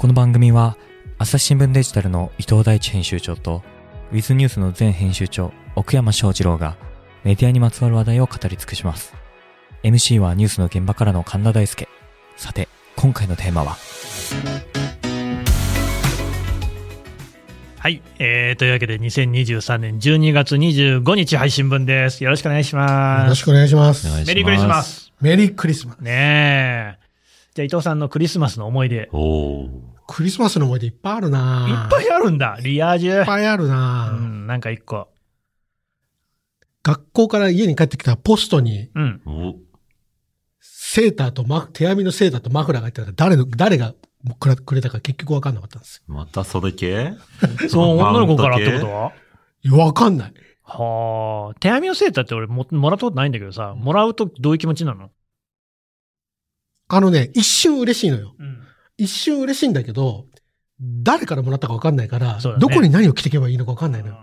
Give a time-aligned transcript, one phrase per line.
[0.00, 0.78] この番組は
[1.18, 3.62] 朝日新聞デジタルの伊藤大地編集長と
[4.12, 6.78] ウィズニュースの前編集長奥山翔二郎が
[7.22, 9.12] メディアにまつわる話題を語り尽くします。
[9.82, 11.86] MC はニュースの現場からの神田大輔。
[12.38, 12.66] さて、
[12.96, 13.76] 今回のテーマは？
[17.78, 22.24] はい、えー、というわけで2023年12月25日配信分です。
[22.24, 23.28] よろしくお願いしよます。
[23.28, 24.08] ろしくお願いします。
[24.08, 25.12] お願いしますメリークリスマス。
[25.20, 25.98] メリークリスマス。
[25.98, 26.99] ねえ。
[27.60, 29.68] じゃあ伊藤さんのクリスマスの思い出、いっおー
[30.06, 32.58] クリスマスの思い出いっぱいあるなぱいあるんだ。
[32.62, 33.26] リア充いっ。
[33.26, 35.08] ぱいあるな、うん、なんか一個。
[36.82, 39.20] 学校から家に帰ってきたポストに、うん。
[39.26, 39.54] お
[40.60, 43.94] セーターとマフ、手編みのセーターとマフラーが入ってたら誰の、誰が
[44.38, 47.12] くれくれたか結局わかんなかったんですまたそれ系？
[47.68, 48.86] そう、女の子からってこと？
[48.86, 49.12] 系は
[49.62, 49.76] よ。
[49.76, 50.32] わかんない。
[50.62, 51.54] はあ。
[51.60, 55.10] 手編みのセーターって俺ももらったことないんだけどさ、もらうとどういう気持ちなの？
[56.92, 58.34] あのね、一瞬嬉しいのよ。
[58.38, 58.58] うん。
[58.98, 60.26] 一瞬嬉しいんだけど、
[60.80, 64.18] 誰からもらったかわかんないから、ねどこに何を着ていけばいいのかわかんないのよ。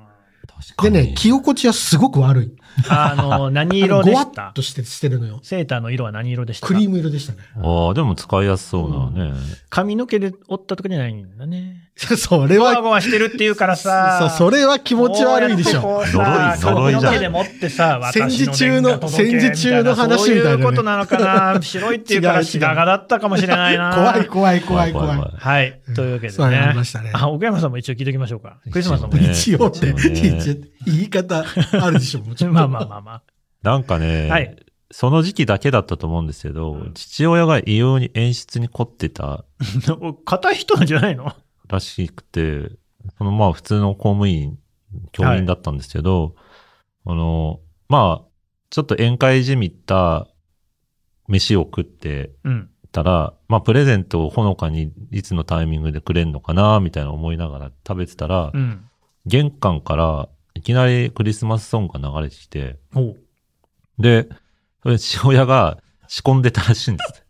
[0.81, 2.55] でね、着心地はすごく悪い。
[2.89, 5.39] あの、 何色でごわっしたとしてしてるのよ。
[5.43, 6.67] セーターの色は何色でした？
[6.67, 7.39] クリーム色でしたね。
[7.55, 9.33] ああ、でも使いやすそうなね。
[9.69, 11.86] 髪の毛で折ったとかじゃないんだね。
[12.17, 14.17] それゴワは、ゴワしてるっていうからさ。
[14.19, 15.81] そう、それは気持ち悪いでしょ。
[15.81, 16.09] 呪い
[16.59, 20.51] 呪いじゃんで持ってさ、戦時中の戦時中の話みたいなね。
[20.51, 21.59] そういうことなのかな。
[21.61, 23.93] 白いっていうから白髪だったかもしれないな。
[23.95, 25.19] 怖い怖い怖い怖い。
[25.35, 25.79] はい。
[25.95, 26.83] というわけでそうなりねま。
[26.83, 27.11] したね。
[27.13, 28.57] あ、奥山さんも一応聞いておきましょうか。
[28.71, 29.93] クリスマスの思い出一応って、
[30.85, 31.43] 言い方
[31.81, 32.53] あるでしょ、もちろん。
[32.53, 33.21] まあまあまあま
[33.63, 34.55] なんかね、はい
[34.89, 39.45] その時期だけだったと思うんですけど、うん父親が異様に演出に凝ってたあ。
[40.23, 41.35] 硬い人なんじゃないの
[41.67, 42.71] らしくて、
[43.17, 44.57] そのまあ普通の公務員、
[45.11, 46.35] 教員だったんですけど、
[47.05, 48.27] あの、まあ、
[48.69, 50.27] ちょっと宴会じみった
[51.27, 52.69] 飯を食ってうん。
[52.91, 58.85] たら、まあプレゼントをほのかにいつのタイミングでくれんのかな、みたいな思いながら食べてたら、うん。
[59.25, 62.77] 玄関からいきなりクリスマスソングが流れてきて。
[63.99, 64.27] で、
[64.83, 65.77] それ父親が
[66.07, 67.23] 仕込んでたらしいんです。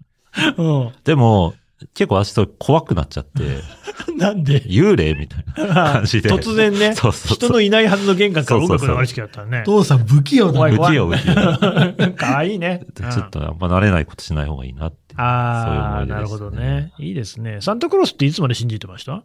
[0.57, 0.93] うん。
[1.03, 1.55] でも、
[1.93, 3.61] 結構私それ怖くなっちゃって、
[4.17, 4.61] なんで？
[4.61, 6.29] 幽霊みたいな感じで。
[6.29, 9.63] 突然ね、そうそうそう人のいないはずの玄関から音そうそうそう楽流れてきったらね。
[9.65, 10.71] 父さん不器用だね。
[10.75, 12.13] 不器用不器用。
[12.15, 12.85] かわいいね。
[12.95, 15.15] ちょっとあんま慣れないことしない方がいいなって。
[15.17, 16.93] ああ、なるほどね。。
[16.97, 17.59] いいですね。
[17.61, 19.23] サンタクロースっていつまで信じてました？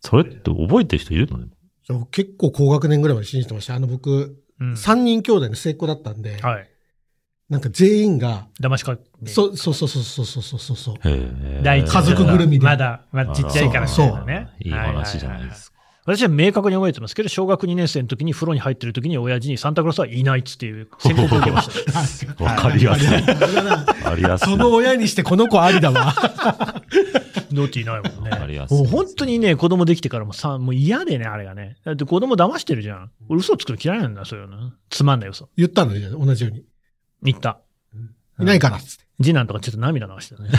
[0.00, 1.26] それって覚えてる人いる
[1.88, 2.06] の？
[2.12, 3.74] 結構高学年ぐらいまで信じてました。
[3.74, 4.76] あの僕、うん。
[4.76, 6.70] 三人兄弟の末っ子だったんで、はい。
[7.48, 8.46] なんか全員が。
[8.60, 10.96] 騙しかけそうそうそうそうそうそうそう。
[11.02, 12.64] 家族ぐるみで。
[12.64, 14.48] まだ、まだちっちゃいからそういね。
[14.60, 15.78] いい話じゃないですか。
[16.04, 22.40] 私は明確に覚えてますけど、小学2年生の時に風呂に入ってる時に親父にサンタクロースはいないっつっていう宣告を受けました。
[22.44, 23.08] わかりやすい。
[24.38, 26.14] その親にしてこの子ありだわ。
[27.52, 28.66] どっちいないもんね。
[28.70, 31.76] もう本当にね、子供できてからもさ、もう嫌でね、あれがね。
[31.84, 33.10] だって子供騙してるじゃん。
[33.28, 34.72] 俺嘘つくの嫌いなんだ、そういうの。
[34.88, 35.50] つまんない嘘。
[35.56, 35.92] 言ったの
[36.24, 36.62] 同じように。
[37.22, 37.58] 言った。
[38.40, 39.04] いないからっつって。
[39.20, 40.50] 次男とかちょっと涙流してたね。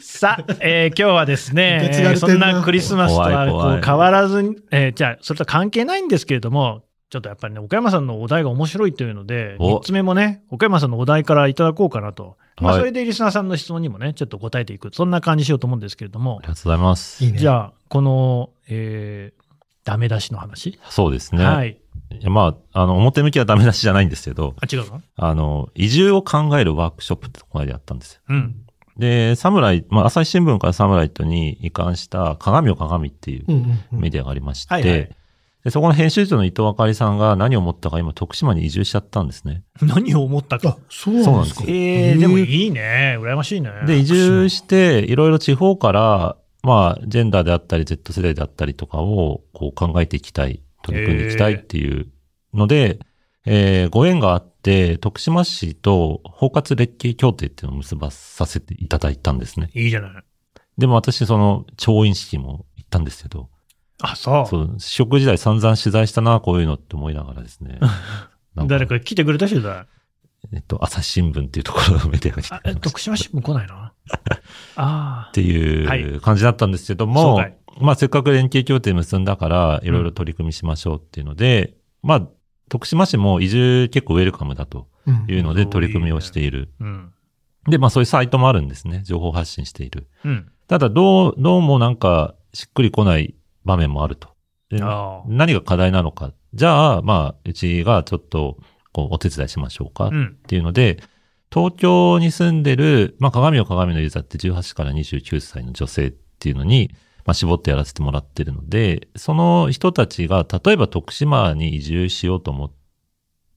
[0.00, 12.36] さあ、えー今日はですね受け継が、れてんなそんなクリスマスとはこう変わらずに、えーじゃあ、それとは関係ないんですけれども、ちょっとやっぱりね、岡山さんのお題が面白いというので、お3つ目もね、岡山さんのお題からいただこうかなと。
[12.60, 14.90] まあ、はいそれでリスナーさんの質問にもね、ちょっと答えていく。
[14.92, 17.24] そんな感じしようと思うんですけれどもあり、がとうございます。
[17.24, 19.42] じゃあ、この、えー、
[19.84, 21.44] ダメ出しの話、そうですね。。
[21.44, 21.78] はい
[22.10, 22.22] い。
[22.22, 25.02] やまあ、あの、表向きはダメ出しじゃないんですけど、あ、違うの？
[25.16, 28.20] あの、移住を考えるワークショップってこの間やったんですよ。
[28.28, 28.56] うん。
[28.96, 33.44] で、サムライ、まあ、朝日新聞からサムライトに移管した鏡を鏡っていう
[33.90, 35.16] メディアがありまして、はいはい
[35.64, 39.64] でそこの編集長の伊藤あかりさんが何を思ったか今徳島に移住しちゃったんですね。
[39.82, 40.76] 何を思ったか？
[40.78, 41.64] あ。、そうなんですか？
[41.66, 43.18] えー、でもいいね。
[43.20, 43.70] 羨ましいね。
[43.84, 52.08] で、移住して、いろいろ地方から、まあ、ジェンダーであったり、Z 世代であったりとかを、こう考えていきたい、取り組んでいきたいっていう
[52.54, 52.98] ので、
[53.44, 59.70] えーご縁があって、徳島市と包括列形協定っていうのを結ばさせていただいたんですね。
[59.74, 60.24] いいじゃない。
[60.78, 63.48] でも私、その、調印式も行ったんですけど、
[64.02, 64.46] あ、そう。
[64.46, 67.78] そう、食時代散々取材したな、こういうのって思いながらですね。
[68.54, 69.86] なん誰か来てくれた人だ。
[70.52, 73.92] えっと、朝日新聞っていうところのメディアが来てあ、え徳島新聞来ないな。
[74.76, 82.28] あっていはいう感じだったんですけども、かいまあせっかく連携協定結んだから、いろいろ取り組みしましょうっていうので、まあ、
[82.68, 86.70] 徳島市も移住結構ウェルカムだとうんいうので取り組みをしている。
[86.80, 86.84] あ。
[86.84, 87.12] うん。
[87.68, 89.02] で、まあそういうサイトもあるんですね。
[89.04, 90.08] 情報発信している。
[90.24, 90.50] うん。
[90.68, 93.34] ただ、どう、どうもなんかしっくりこない
[93.64, 94.28] 場面もあると。
[95.28, 96.32] 何が課題なのか。
[96.54, 98.56] じゃあ、まあ、うちがちょっと、
[98.92, 100.36] こう、お手伝いしましょうかっうん。
[100.46, 101.02] ていうので、
[101.52, 106.90] 東京に住んでる、まあ、鏡を鏡のユーザーって18から29歳の女性っていうのに、
[107.26, 112.72] まあ、絞ってやらせてもらってるので、その人たちが、例えば徳島に移住しようと思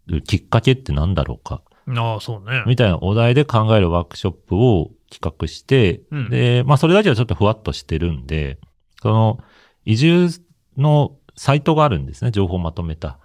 [0.07, 2.63] うきっかけって何だろうか、ああ、そうね。
[2.67, 8.59] みたいなお題で考えるワークショップを企画して、うんで、まあ、それだけはちょっとふわっとしてるんで、
[9.01, 9.39] その、
[9.85, 10.29] 移住
[10.77, 13.19] のサイトがあるんですね、情報をまとめた。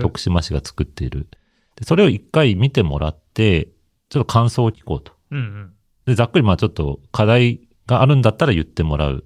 [0.00, 1.28] 徳島市が作っている。
[1.76, 3.68] でそれを一回見てもらって、
[4.08, 5.12] ちょっと感想を聞こうと。
[5.30, 5.72] うんうん。
[6.06, 9.24] で、ざっくりまあちょっと課題があるんだったら言ってもらう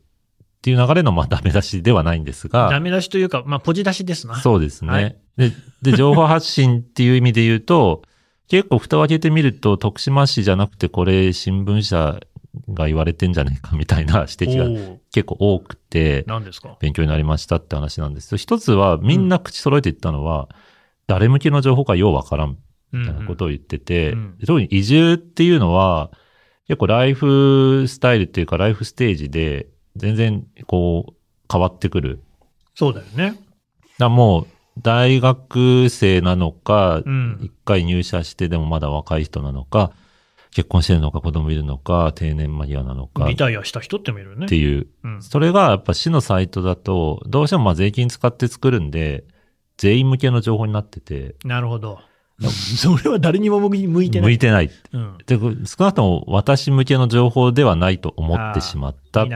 [0.64, 4.36] っていう流れのまあダメ出しではないんですが、ダメ出しというか、まあ、ポジ出しですな。
[4.36, 5.16] そうですね、はい。
[5.36, 5.52] で。
[5.82, 8.00] で、情報発信っていう意味で言うと、
[8.48, 12.18] 結構蓋を開けてみると、徳島市じゃなくてこれ新聞社
[12.72, 16.78] が言われてんじゃないかみたいな指摘が結構多くて、何ですか？
[16.80, 18.28] 勉強になりましたって話なんです。
[18.28, 20.48] けど、一つはみんな口揃えて言ったのは、
[21.06, 22.56] 誰向けの情報かようわからん
[22.90, 26.10] みみたいなことを言ってて、うんで特に移住っていうのは、
[26.68, 29.66] 結構ライフスタイルっていうかライフステージで
[29.96, 31.14] 全然こう
[31.50, 32.22] 変わってくる。
[32.74, 33.38] そうだよね。
[33.98, 34.46] だもう
[34.82, 39.92] 大学生なのか、うん一回入社してでもまだ若い人なのか、
[40.50, 44.46] 結婚してるのか子供いるのか、定年間際なのかっリタイアした人ってもいるよね。
[44.46, 44.88] ていう。
[45.02, 45.22] うん。
[45.22, 49.24] それがやっぱ市のサイトだと、どうしてもまあ税金使って作るんで、
[49.76, 52.00] 全員向けの情報になってて、なるほど。
[52.40, 54.30] それは誰にも向いてない。
[54.30, 54.70] 向いてない。
[54.92, 55.18] うん。
[55.26, 59.28] で、少なくとも私向けの情報ではないと思ってしまったっ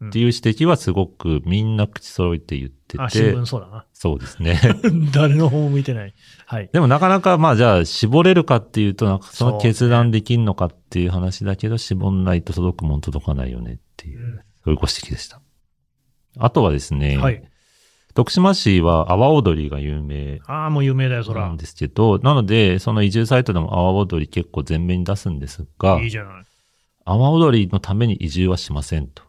[0.00, 0.08] いない。
[0.08, 3.86] うんていう指摘はすごくみんな口揃えて言ってあ、新て聞、そうだな。
[3.92, 4.60] そうですね。
[5.12, 6.14] 誰の方も向いてない。
[6.44, 6.68] はい。
[6.72, 15.40] でもなかなかまあじゃあ絞れるかっていうと、なんかその決断できんのかっていう話だけど、絞んないと届くもん届かないよねっていう、そういうご指摘でした。
[16.38, 17.42] あとはですね、はい。
[18.14, 21.58] 徳島市は阿波踊りが有名ああ、もう有名だよ、そらなん。
[21.58, 26.44] ですけど、なので、その移住サイトでも阿波踊り結構前面に出すんですが、いいじゃない。
[27.04, 29.22] 阿波踊りのために移住はしませんと。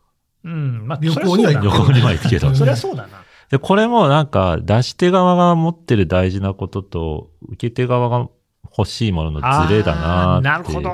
[0.48, 0.88] うん。
[0.88, 2.56] まあ、旅行には行く旅行には行くけど。
[2.56, 3.24] そりゃそうだな。
[3.52, 8.30] で、これもなんか、出し手側が持ってる大事なことと、受け手側が
[8.78, 10.90] 欲しいもののズレだななるほど。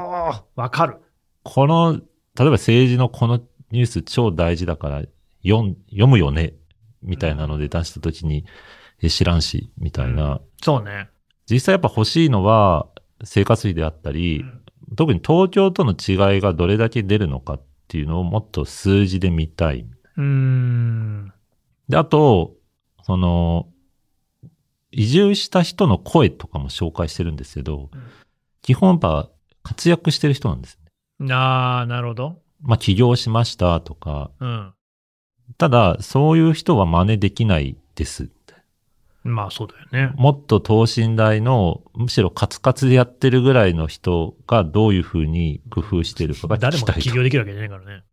[0.55, 0.97] わかる。
[1.43, 2.03] この、例え
[2.45, 3.41] ば政治のこの
[3.71, 5.03] ニュース超大事だから
[5.45, 6.53] 読ん読むよね、
[7.01, 8.45] みたいなので出したときに、
[9.01, 10.39] え、知らんし、みたいな。
[10.63, 11.09] そうね。
[11.49, 12.87] 実際やっぱ欲しいのは
[13.23, 14.45] 生活費であったり、
[14.95, 17.61] 特に東京との違いがどれだけ出るのかっ
[17.93, 19.85] ていうのをもっと数字で見たい。
[20.17, 21.31] うーん。
[21.87, 22.55] で、あと、
[23.03, 23.67] その、
[24.89, 27.91] 移住した人の声とかも紹介してるんですけど、
[28.63, 29.29] 基本やっぱ
[29.61, 30.79] 活躍してる人なんです
[31.19, 31.31] ね。
[31.31, 32.41] ああ、なるほど。
[32.61, 34.73] まあ起業しましたとか、うん。
[35.59, 38.31] ただそういう人は真似できないです。
[39.23, 40.13] まあ、そうだよね。
[40.17, 47.01] もっと等身大の、むしろカツカツでやってるぐらいの人がどういうふうに工夫してるかが誰も聞きたいと。
[47.01, 48.03] 起業できるわけじゃないからね。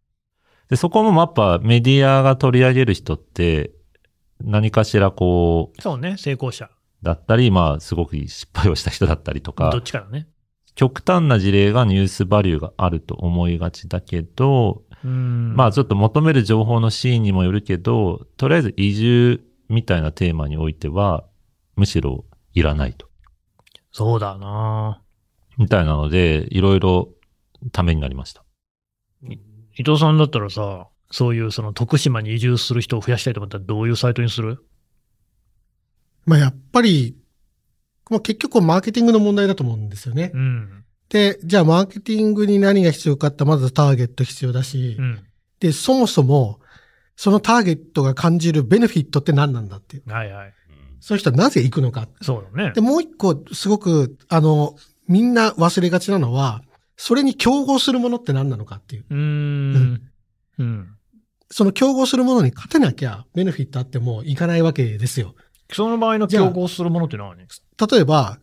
[0.69, 3.73] で、そこもやっぱメディアが取り上げる人って、
[4.41, 6.71] 何かしらこう、そうね、成功者。
[7.03, 10.29] だったり、まあ、すごく失敗をした人だったりとかどっ、ちからね。
[10.77, 14.83] 極端な事例がニュースバリューがあると思いがちだけど。
[15.03, 19.41] まあちょっと求める情報のシーンにもよるけど、とりあえず移住
[19.71, 21.25] みたいなテーマにおいては、
[21.77, 23.09] むしろいらないと。
[23.93, 25.01] そうだな
[25.57, 27.09] みたいなので、いろいろ
[27.73, 28.45] ためになりました。
[29.23, 34.65] 伊藤さんだったらさ、そういうその徳島に移住する人を増やしたいと思ったらどういうサイトにする？
[36.27, 37.17] まあやっぱり、
[38.11, 40.39] まあ結局マーケティングの問題だと思うんですよねう。
[40.39, 40.85] ん。
[41.09, 45.25] で、じゃあマーケティングに何が必要かってまずターゲット必要だし、うん。
[45.59, 46.60] で、そもそも、
[47.23, 50.11] そのターゲットが感じるベネフィットって何なんだっていう。
[50.11, 50.55] はいはい。
[51.01, 52.09] そういう人はなぜ行くのか。
[52.23, 52.81] そうだねで、。
[52.81, 54.75] もう一個、すごく、あの、
[55.07, 56.63] みんな忘れがちなのは、
[56.97, 59.05] それに競合するものって何なのかっていう。
[59.11, 60.03] うーん。
[60.61, 60.89] うん。
[61.51, 65.35] その競合するものに勝てなきゃ、ベネフィットあってもいかないわけですよ。
[65.71, 67.37] その場合の競合するものって何？
[67.37, 68.39] 例えば、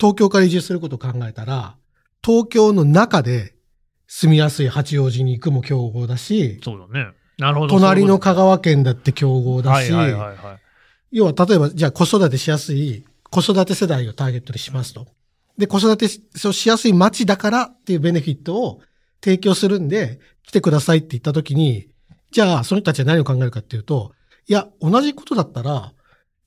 [0.00, 1.76] 東京から移住することを考えたら、
[2.24, 3.56] 東京の中で
[4.06, 7.12] 住みやすい八王子に行くも競合だし、そうだね。
[7.42, 7.74] なるほど。
[7.74, 10.58] 隣の香川県だって競合とだし、はいはいはいはい。
[11.10, 15.06] 要は例えば、じゃあ子育てしやすい、子育て世代をターゲットにしますと。
[15.58, 18.80] で、子育てしそうしやすい街だからっていうベネフィットを
[19.22, 21.88] 提供するんで、来てくださいって言ったときに、
[22.30, 24.12] じゃあその人たちは何を考えるかっていうと、
[24.48, 25.92] いや、同じことだったら、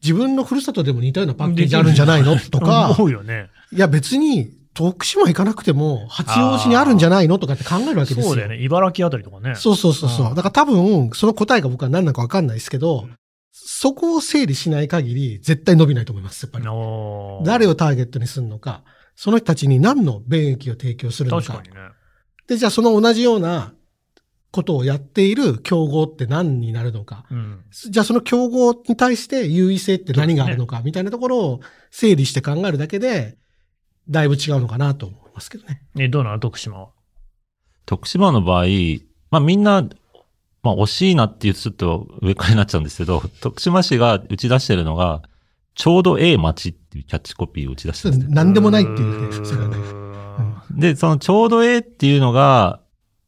[0.01, 2.35] 自分のふるさとでも似たようなパッケージあるんじゃないの？
[2.37, 3.49] とか、 思うよね。
[3.71, 8.25] いや別に、徳島行かなくても、八王子にあるんじゃないのとかって考えるわけですよ。
[8.25, 8.62] そうだよね。
[8.62, 9.55] 茨城あたりとかね。
[9.55, 10.32] そうそうそうそうう。
[10.34, 13.08] んだから多分、その答えが僕は何なのかわかんないですけど、
[13.51, 16.65] そこを整理しない限り、絶対伸びないと思います、やっぱり。
[17.46, 18.84] 誰をターゲットにするのか。
[19.15, 21.53] その人たちに何の便益を提供するのか。
[21.53, 21.82] 確かにね。
[22.48, 23.74] で、じゃあその同じような
[24.51, 27.25] ことをやっている競合って何になるのか。
[27.32, 27.63] うん。
[27.72, 31.60] じゃあその競合に対して優位性って何があるのか、みたいなところを
[31.91, 33.38] 整理して考えるだけで、
[34.09, 35.81] だいぶ違うのかなと思いますけどね。
[35.97, 36.39] え、どうなの？
[36.39, 36.89] 徳島は。
[37.85, 38.65] 徳島の場合、
[39.31, 39.83] まあみんな、
[40.63, 45.24] まあ惜しいなって言うとちょっと上からになっちゃうんですけど、徳島市が打ち出してるのが、
[45.75, 48.35] ちょうどええ街っていうキャッチコピーを打ち出してるんですよ。
[48.35, 49.77] 何でもないっていうね、それはね。
[50.77, 52.81] うで、そのちょうどええっていうのが、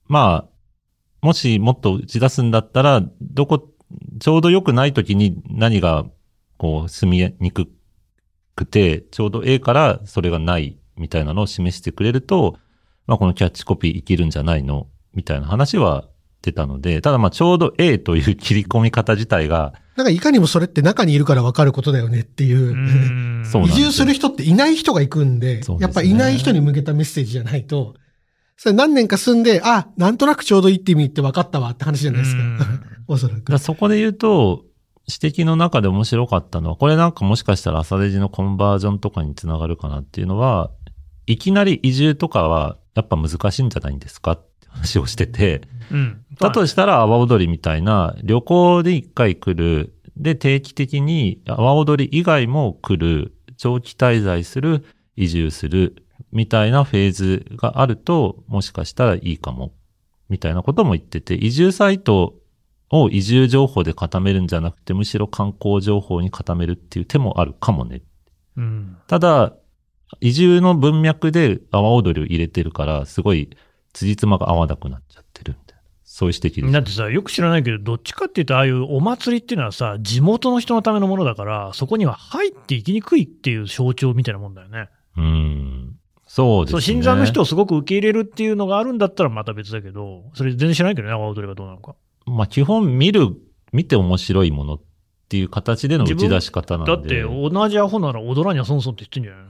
[0.08, 3.74] まあ、もしもっと打ち出すんだったら、どこ、
[4.20, 6.06] ちょうど良くない時に何が、
[6.58, 7.70] こう、住みにく
[8.58, 12.58] くて、ちょうどええからそれがないみたいなのを示してくれると、
[13.06, 14.88] まあこのキャッチコピー生きるんじゃないの？
[15.14, 16.06] みたいな話は
[16.42, 22.72] 出たので、ただまあちょうどええという切り込み方自体が、なんかいかにもそれって中にいるから分かることだよねっていう。
[22.72, 27.96] うなんですよ住する人っていない人が行くんで、ですねやっぱいない人に向けたメッセージじゃないと、
[28.58, 32.42] それ何年か住んで、あ、なんとなくちょうどいいって意味って分かったわって話じゃないですか。
[33.08, 33.58] おそらく。
[33.60, 34.66] そこで言うと、
[35.10, 40.72] 指摘の中で面白かったのは、これなんかもしかしたら朝デジのコンバージョンとかにつながるかなっていうのは、
[41.26, 45.62] いきなり移住とかはやっぱ難しいんじゃないんですかって話をしてて、
[45.92, 46.26] うん。
[46.40, 54.84] だとしたら阿波踊りみたいな旅行で一回来る、で定期的に阿波踊り以外も来る、長期滞在する、
[55.16, 59.74] 移住する、みたいなフェーズがあると、もしかしたらいいかも、
[60.30, 62.36] みたいなことも言ってて、移住サイト
[62.92, 68.02] を移住情報で固めるんじゃなくて、むしろ観光情報に固めるっていう手もあるかもね。
[68.56, 68.98] うん。
[69.08, 69.54] ただ、
[70.22, 73.50] 移住の文脈で阿波踊りを入れてるから、すごい
[73.94, 75.84] 辻褄が合わなくなっちゃってるみたいな。
[76.04, 76.74] そういう指摘です。
[76.74, 84.90] だってさ、よく知らないけど、どっちかっていうと、ああいうお祭りっていうのはさ、地元の人のためのものだから、そこには入っていきにくいっていう象徴みたいなもんだよね。
[85.18, 85.96] うーん。
[86.26, 86.82] そうですね。
[86.82, 91.96] 新参の人をすごく受け入れるっていうのがあるんだったらまた別だけど、それ全然知らないけどね、阿波踊りがどうなのか。
[92.28, 93.36] まあ基本見る、
[93.74, 94.82] 見て面白いものっ
[95.30, 96.92] ていう形での打ち出し方なんで。
[96.94, 99.48] だって、同じアホなら踊らにゃ損損って言ってんじゃないの？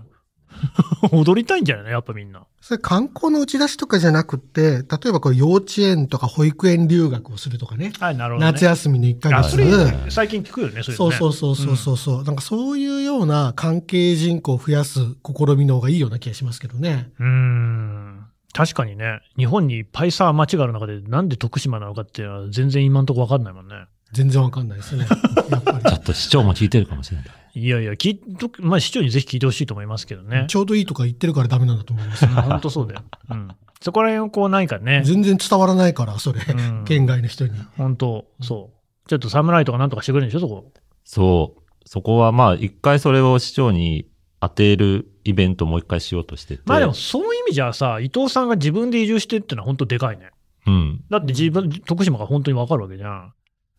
[1.22, 1.90] 踊りたいんじゃないの？
[1.92, 2.44] やっぱみんな。
[2.62, 7.94] それ観光の打ち出しとかじゃなくって、例えばこう幼稚園とか保育園留学をするとかね。
[8.00, 8.52] はい、なるほど、ね。
[8.54, 9.58] 夏休みの1ヶあ、月。
[9.58, 11.34] ね最近聞くよね、そういうそう。
[11.34, 17.12] そうそうそうそうそう、なんかそういうような関係人口を増やす試みの方がいいような気がしますけどね。
[17.20, 18.27] うーん。
[18.54, 23.76] 確かにね、日本にいっぱいさ、街がある中で、なんで徳島なのかっていうのは全然今んとこわかんないもんね。
[24.14, 25.06] 全然わかんないですね。
[25.52, 27.28] やっぱちょっと市長も聞いてるかもしれない。
[27.54, 30.48] いやいや、聞いとまあ、市長にぜひ聞いてほしいと思いますけどねり。。
[30.48, 32.32] ちょうどいいとか言ってるからダメなんだと思いますうん。
[32.32, 33.04] 本当そうだよ。
[33.30, 33.50] うん。
[33.82, 36.40] そこら辺をこう、何かね、全然伝わらないから、それ。
[36.42, 37.54] うん県外の人に。
[37.78, 39.10] 本当そう。
[39.10, 40.72] ちょっと侍とかなんとかしてくれるんでしょ、そこ。
[41.04, 41.62] そう。
[41.86, 44.08] そこはまあ一回それを市長に
[44.40, 46.64] 当てるイベントをもう一回しようとしてて。
[46.66, 50.32] まあでも、そういう意味じゃさ、伊藤さんが自分で移住してってのは本当でかいね。
[50.66, 51.04] うん。
[51.10, 53.34] だって自分、徳島が本当にわかるわけじゃん。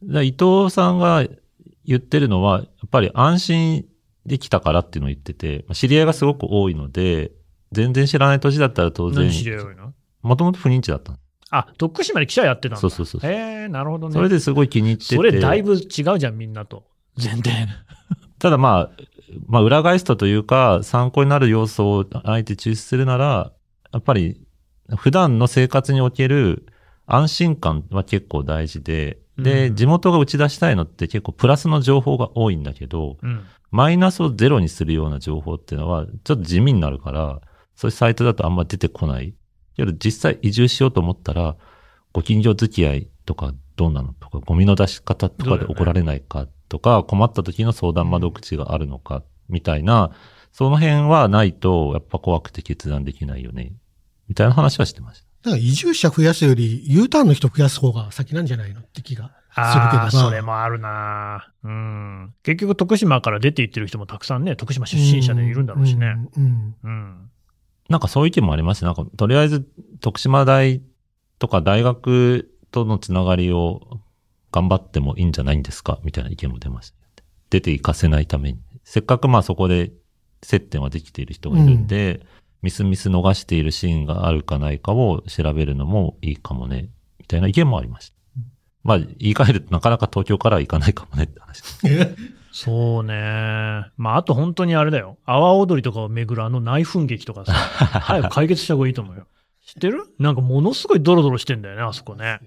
[0.05, 1.25] だ伊藤さんが
[1.85, 3.85] 言ってるのは、やっぱり安心
[4.27, 7.33] できたからっていうのを言ってて、まあ知り合いがすごく多いので、
[7.73, 9.95] 全然知らない年だったら当然何、知り合いが多いの？
[10.23, 11.19] もともと不認知だったの。
[11.51, 12.77] あ、徳島で記者やってたんだ。
[12.77, 13.31] そうそうそうそう。
[13.31, 13.35] へ
[13.65, 14.15] え、なるほどね。
[14.15, 15.17] それですごい気に入ってて。
[15.17, 16.85] それだいぶ違うじゃん、みんなと。
[17.17, 17.51] 前提。
[18.39, 18.91] ただまあ、
[19.47, 23.53] まあ裏返すとというか、参考になる要素をあえて抽出するなら、
[23.93, 24.47] やっぱり
[24.97, 26.67] 普段の生活における
[27.07, 33.45] 安心感は結構大事で、で、うん地元が打ち出したいのって結構プラスの情報が多いんだけど、うん。
[33.71, 37.41] マイナスをゼロにするような情報っていうのは、ちょっと地味になるから、
[37.77, 39.35] そういうサイトだとあんま出てこない。
[39.77, 41.57] けど実際移住しようと思ったら、
[42.13, 50.11] ご近所付き合いとかどうなのとか、ゴミの出し方とかで怒られないかとか、困った時の相談窓口があるのか、みたいな、
[50.53, 53.73] その辺はないと、やっぱ怖くて決断できないよね。
[54.29, 55.29] みたいな話はしてました。
[55.43, 60.03] だから移住者増やすより U ターンの人増やす方が先なんじゃないのって気がするけどな。
[60.03, 62.35] ああ、それもあるなうん。
[62.43, 66.17] 結局、徳島から出て行ってる人もたくさんね、徳島出身者でいるんだろうしね。
[66.37, 66.45] うん。
[66.45, 67.31] うんうん。
[67.89, 68.87] なんかそういう意見もありました。
[68.87, 69.67] なんか、とりあえず、
[70.01, 70.83] 徳島大
[71.39, 73.88] とか大学とのつながりを
[74.53, 75.99] 頑張ってもいいんじゃないんですか？
[76.05, 76.97] みたいな意見も出ました。
[77.51, 78.59] 出て行かせないために。
[78.85, 79.93] せっかくまあそこで
[80.43, 82.27] 接点はできている人がいるんで、
[82.63, 86.89] ミスミス逃しているシーンがあるかないかを調べるのもいいかもね。
[87.19, 88.17] みたいな意見もありました。
[88.85, 92.17] まあ、言い換えるとなかなか東京からは行かないかもねって話です。
[92.65, 93.13] そうね。
[93.97, 95.19] まあ、あと本当にあれだよ。
[95.27, 99.27] 阿波踊りとかを巡るあの内紛劇とかさ、早く解決した方がいいと思うよ。
[99.65, 100.05] 知ってる？
[100.19, 102.41] なんかものすごいドロドロしてんだよね、あそこね。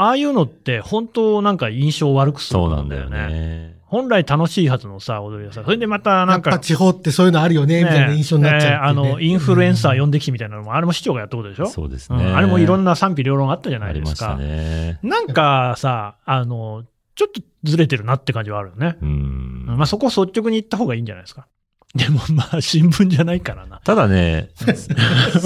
[0.00, 3.28] ああいうのって本当なんか印象を悪くするそうなんだよね。
[3.28, 3.80] ね。
[3.84, 11.64] 本来楽しいはずのさ、踊りがさ、それでまたなんか、やっぱ地方ってそういうのあるよね、みたいな印象になっちゃうね、ねあの、インフルエンサー呼んできてみたいなのも、あれも市長がやったことでしょ？
[11.64, 12.24] うんそうですね。
[12.24, 15.02] あれもいろんな賛否両論あったじゃなありましたいですか。
[15.02, 15.10] ね。
[15.10, 16.84] なんかさ、あの、
[17.16, 18.96] ちょっとずれてるなって感じはあるよね。
[19.02, 19.64] うん。
[19.66, 21.48] まあそこ率直に言った方がいいんじゃないですか。
[21.94, 23.80] でもまあ新聞じゃないからな。
[23.84, 24.50] ただね、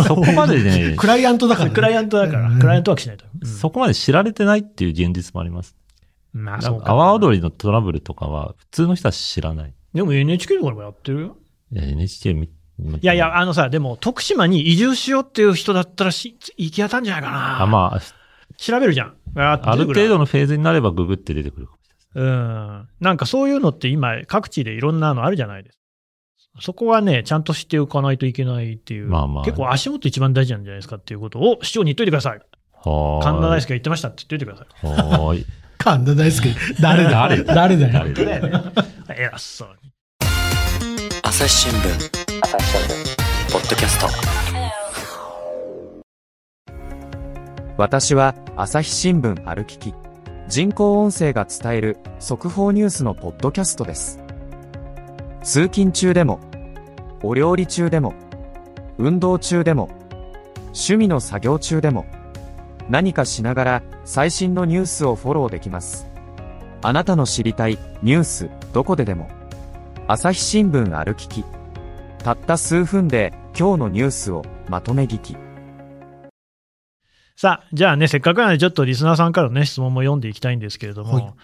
[0.06, 1.74] そこまでね、クライアントだから、ね。
[1.74, 3.24] クライアントだから、うんクライアントワークしないと。
[3.40, 5.76] うんそこまで知られてないっていう現実もあります。
[6.32, 6.92] まあそうか。
[6.92, 9.74] 阿波踊りのトラブルとかは普通の人は知らない。
[9.94, 11.36] でも NHK とかでもやってるよ。
[11.72, 12.50] いや NHK み、い
[12.82, 17.62] いやいや、あのさ、でも徳島に移住しようっていう人だったらし行き当たんじゃないかな。
[17.62, 18.00] あ、まあ、
[18.56, 19.14] 調べるじゃん。
[19.36, 22.88] あある程度のフェーズになればググって出てくるかもしうん。
[23.00, 25.83] なんかそういうのって今、各地でいろんなのあるじゃないですか。
[26.61, 29.08] そこはね、ちゃんと知っておかないといけないっていう。
[29.08, 32.38] まあまあ結構足元一番大事なんじゃないですかっていうことを市長に言っといてください。
[32.73, 33.25] はーい。
[33.25, 34.68] 神田大輔が言ってましたって言っといてください。
[34.87, 35.46] はーい。
[35.78, 36.49] 神田大輔。
[36.80, 37.11] 誰だ？
[37.11, 38.14] 誰誰だよ？
[38.14, 38.58] 誰だよ？
[38.58, 38.73] ね。
[39.18, 39.90] 偉そうに。
[41.25, 42.11] 朝日新聞
[43.52, 44.06] ポッドキャスト
[47.76, 49.92] 私は朝日新聞歩きき
[50.49, 54.20] 人工音声が伝える速報ニュースのポッドキャストです
[55.44, 56.40] 通勤中でも
[57.22, 58.14] お料理中でも
[58.96, 59.90] 運動中でも
[60.68, 62.06] 趣味の作業中でも
[62.88, 66.06] 何かしながら最新のニュースをフォローできます。
[66.82, 69.28] あなたの知りたいニュースどこででも
[70.06, 71.44] 朝日新聞歩きき
[72.18, 75.36] たった数分で今日のニュースをまとめ聞き。
[77.36, 81.34] さあ、じゃあね、せっかくなので、ちょっとリスナーさんからのね、質問も読んでいきたいんですけれども、はい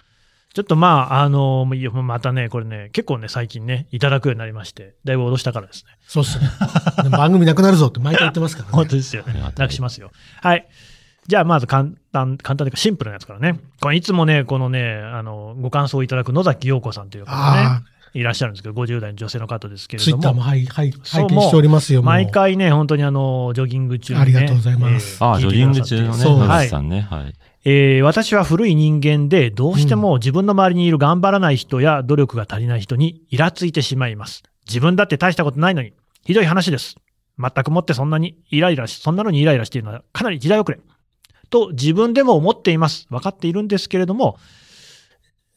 [0.53, 1.65] ちょっとまあ、あの、
[2.03, 5.91] またね、これね、結構ね、最近ね、いただくようになりまして、だいぶ脅したからですね。
[6.05, 6.49] そうっすね。
[7.09, 8.75] 番組なくなるぞって毎回言ってますからね。
[8.75, 9.23] 本当ですよ
[9.55, 10.11] なくしますよ。
[10.41, 10.67] はい。
[11.25, 13.59] じゃあ、まず簡単、簡単というかシンプルなやつからね。
[13.79, 22.01] これいつもね、このね、あの、ご感想をいただく野崎陽子さんという方がねあ、いらっしゃるんですけど、50代の女性の方ですけあ、れどもツイッターも、はい、はい、そう拝見しておりますよ。
[22.01, 22.29] もう毎。
[22.29, 27.07] 回ね、本当にあの、ジョギング中に、ね、ありがとうございますあ、ジョギング中のね、そう野はい口さんね。
[27.09, 27.33] はい。
[27.63, 34.41] えー私は古い人間で、どうしても自分の周りにいる頑張らない人や努力が足りない人にイラついてしまいます。
[34.67, 35.93] 自分だって大したことないのに、
[36.25, 36.95] ひどい話です。
[37.37, 40.79] 全くもってそんなにイライラし、そんなのにイライラしているのはかなり時代遅れ。
[41.51, 43.05] と自分でも思っています。
[43.11, 44.37] 分かっているんですけれども、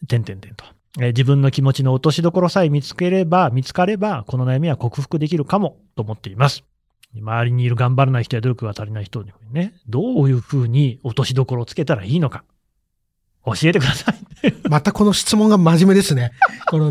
[0.07, 0.65] てんてんてんと。
[1.01, 6.65] えー自分の気持ちの落としどころさえ見つければ、見つかれば、この悩みは克服できるかも、と思っています。
[7.21, 12.45] 周りにいる頑張らない人や努力が足りない人にね、どういうふうに落としどころをつけたらいいのか、
[13.47, 14.17] 教えてください。
[14.69, 16.33] またこの質問が真面目ですね。
[16.69, 16.91] この、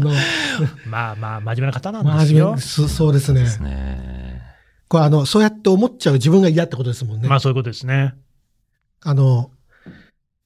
[0.87, 2.61] まあまあ、真面目な方なんですよ真面目。
[2.61, 3.41] そそうですね。
[3.41, 4.41] ですね。
[4.87, 7.27] これあの、そうやって思っちゃう自分が嫌ってことですもんね。
[7.27, 8.13] まあそういうことですね。
[9.01, 9.51] あの、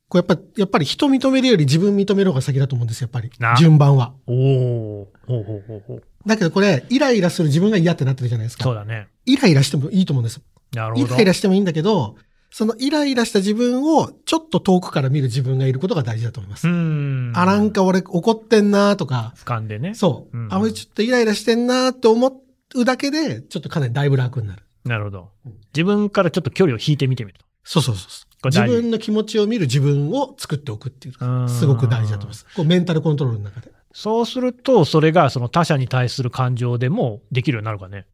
[0.10, 3.56] これやっぱ、やっぱり人認めるより自分認める方が先だと思うんですよ、やっぱりな。
[3.58, 4.14] 順番は。
[4.26, 6.04] おおほうほうほうほう。
[6.26, 8.64] だけどこれ、イライラする自分が嫌ってなってるじゃないですか。
[8.64, 9.08] そうだね。
[9.26, 10.42] イライラしてもいいと思うんです。
[10.74, 11.16] イなるほど。
[11.16, 12.16] ライラしてもいいんだけど、
[12.50, 16.68] そのイライラした自分をちょっと遠くから見る自分がいることが大事だと思います。
[16.68, 17.34] うーん。
[17.36, 19.94] あ、なんか俺怒ってんなとか、俯瞰でね。
[19.94, 20.38] そう。
[20.38, 22.42] うんあ、俺ちょっとイライラしてんなって思
[22.76, 24.64] うだけで、ちょっとかなりだいぶ楽になる。
[24.86, 25.30] なるほど。
[25.74, 27.46] 自分からちょっと距離を引いてみてみると。
[27.64, 28.28] そうそうそう。
[28.46, 32.46] 自分の気持ちを見る自分を作っておくっていううーんすごく大事だと思います。
[32.56, 33.72] こうメンタルコントロールの中で。
[33.94, 38.06] そうすると、それがその他者に対する感情でもできるようになるかね。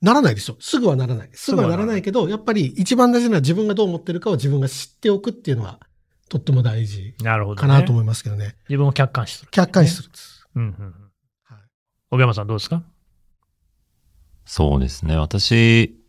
[0.00, 0.56] ならないですよ。
[0.60, 1.30] すぐはならない。
[1.32, 5.80] すぐはならないけど、やっぱり一番大事なのは自分がどう思ってるかを自分が知っておくっていうのは、
[6.28, 7.60] とっても大事なるほど、ね。
[7.60, 8.56] かなと思いますけどね。
[8.68, 9.50] 自分を客観視する。
[9.50, 10.46] 客観視するんです。
[10.54, 10.94] うんうんうん。
[11.44, 11.62] はい
[12.10, 12.82] 小山さんどうですか？
[14.44, 15.16] そうですね。
[15.16, 16.00] 私、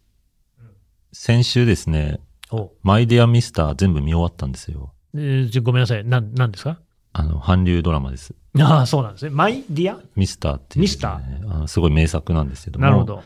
[1.11, 2.19] 先週ですね、
[2.51, 4.93] おマイディアミスター全部見終わったんですよ。
[5.13, 6.05] えーごめんなさい。
[6.05, 6.79] なん、なんですか？
[7.13, 8.33] あの、韓流ドラマです。
[8.59, 9.31] ああ、そうなんですね。
[9.31, 9.99] マイディア？
[10.15, 11.53] ミスターっていう、ミスター？
[11.53, 12.85] あのすごい名作なんですけども。
[12.85, 13.23] なるほど。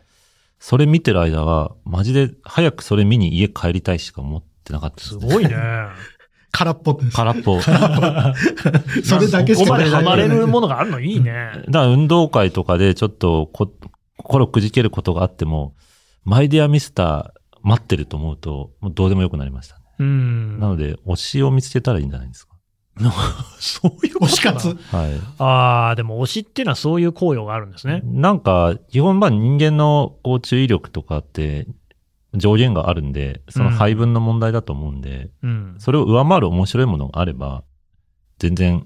[0.59, 5.33] それ見てる間は、マジで早くそれ見に家帰りたいしか思ってなかったですす、ね。
[5.33, 5.55] ごいね。
[6.51, 7.15] 空っぽです。
[7.17, 7.59] 空っぽ。
[7.61, 7.69] そ
[9.19, 11.51] れだけしここまかでハマれるもものがあるのいいね。
[11.67, 13.69] だから運動会とかでちょっとこ
[14.17, 15.75] 心くじけることがあっても、
[16.23, 19.81] マイディアミスター待ってると思うと、もうどうでもよくなりましたね。
[19.99, 20.59] うん。
[20.59, 22.54] なので、推しを見つけたらいいんじゃないですか。
[23.59, 24.67] そういうこと推し活？
[24.67, 24.77] はい。
[25.37, 28.01] ああ、でも推しっていうのはそういう効用があるんですね。
[28.05, 31.67] なんか、基本まあ人間のこう注意力とかって
[32.33, 35.75] 上限があるんで、その配分の問題だと思うんで、うん。
[35.77, 37.63] それを上回る面白いものがあれば、
[38.39, 38.85] 全然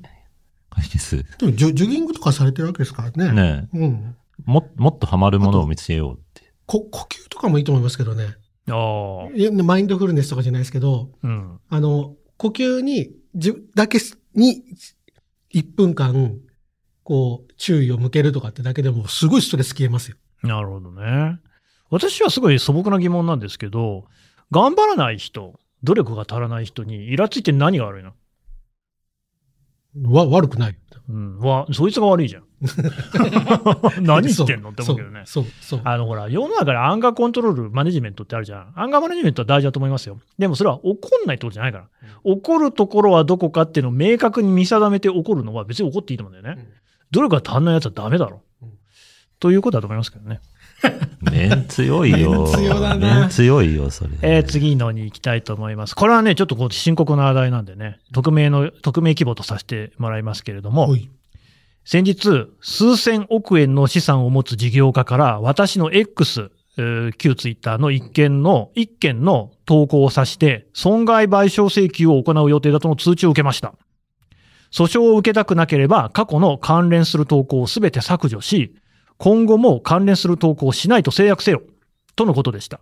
[0.70, 1.26] 解決。
[1.40, 3.32] でもジョジョギングとかされてるわけですからね。
[3.32, 4.16] ねえうん。
[4.46, 6.54] も、もっとハマるものを見つけようって。
[6.66, 8.36] こ呼吸とかもいいと思いますけどね。
[8.70, 9.36] ああ。
[9.36, 11.60] いやマインドフルネスとかじゃないですけど、うん。
[11.70, 14.00] あの、呼吸に、じだけ
[14.34, 14.64] に、
[15.54, 16.40] 1分間、
[17.04, 20.18] こう、注意を向けるとかってだけでも、すごいストレス消えますよ。
[20.44, 21.40] なるほどね。
[21.90, 24.06] 私はすごい素朴な疑問なんですけど、
[24.52, 28.14] 頑張らない人、努力が足らない人にイラついて何が悪いの？
[30.04, 30.76] わ、悪くないよ。
[31.10, 31.40] うん。
[31.40, 32.44] わ、そいつが悪いじゃん。
[34.06, 35.24] 何言ってんのって思うけどね。
[35.26, 35.82] そう、そう。
[35.84, 38.74] あの、ほら、世の中でアンガーコントロール、マネジメントってあるじゃん。
[38.76, 40.20] アンガーマネジメントは大事だと思いますよ。
[40.38, 41.88] でもそれは怒んないってことじゃないから。
[42.24, 46.68] 怒るところはどこかっていうのを明確に見定めて怒るのは別に怒っていいと思うんだよね。
[47.12, 48.70] 努力が足んないやつはダメだろうん。
[49.40, 50.42] ということだと思いますけどね。
[51.22, 52.44] 面強いよ。
[52.44, 54.12] 面強だな面強いよ、それ。
[54.22, 55.96] えー次のに行きたいと思います。
[55.96, 60.96] これはね、ちょっとこう深刻な話題なんでね、匿名の、匿名規模とさせてもらいますけれども
[61.84, 73.74] 先日、数千億円の資産を持つ事業家から、私の X、えー旧ツイッターの一件の、一件の投稿を指して、損害賠償請求を行う予定だとの通知を受けました。
[74.72, 78.76] 訴訟を受けたくなければ、過去の関連する投稿をすべて削除し、
[79.20, 81.62] 今後も関連する投稿をしないと制約せよ、
[82.16, 82.80] とのことでした。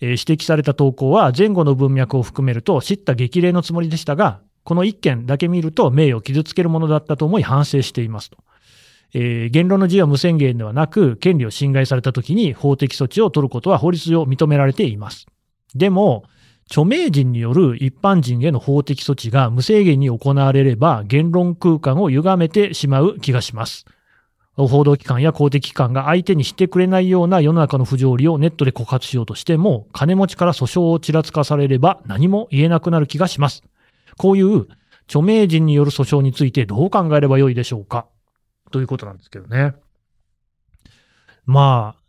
[0.00, 8.38] えー指摘された投稿は前後の文脈を含めると知った激励のつもりでしたが、この一件だけ見ると名誉を傷つけるものだったと思い反省していますと。
[9.12, 15.26] えー言論の自由は無宣言ではなく、権利を侵害されたときに法的措置を取ることは法律上認められています。
[15.74, 16.24] でも、
[16.70, 23.84] 著名人による一般人への法的措置が無制限に行われれば言論空間を歪めてしまう気がします。
[24.66, 33.62] 報道機関や公的機関が相手にしてくれないような世の中の不条理をネットで告発しようとしても、金持ちから訴訟をちらつかされれば何も言えなくなる気がします。
[34.16, 34.66] こういう
[35.06, 38.06] 著名人による訴訟についてどう考えればよいでしょうか？
[38.72, 39.74] ということなんですけどね。
[41.46, 42.02] まあ、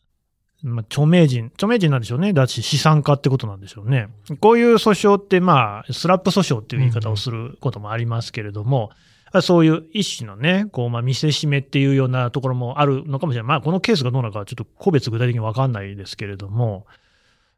[0.62, 2.34] まあ、著名人、著名人なんでしょうね。
[2.34, 4.10] だし資産家ってことなんでしょうね。
[4.42, 8.90] こういう訴訟って、まあ、スラップ訴訟っていう言い方をすることもありますけれども、
[9.42, 13.48] そういう一種のね、こう、まあ、見せしめっていうようなところもあるのかもしれない。
[13.48, 16.88] まあ、このケースがどうなのかちょっと個別具体的にわかんないですけれども、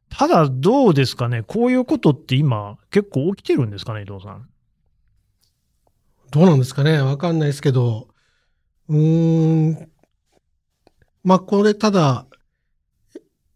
[0.09, 4.49] ただどうですかね、こういうことって今結構起きてるんですかね、伊藤さん？
[6.31, 7.01] どうなんですかね？
[7.01, 8.09] わかんないですけど、
[8.89, 9.89] うーん。
[11.23, 12.25] まあ、これ、ただ、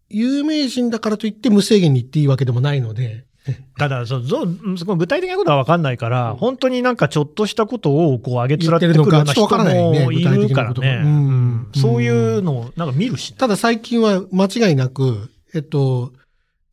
[0.08, 3.26] 有名人だからといって無制限に言っていいわけでもないので、
[3.78, 10.08] ただ、そう、そうそこ具体的なことは分かんないから、本当になんかちょっとしたことをこう上げつらってくるような人もいるからね。
[10.12, 13.38] 具体的なことがうんうんそういうのをなんか見るしね。
[13.38, 16.14] ただ最近は間違いなく、えっと、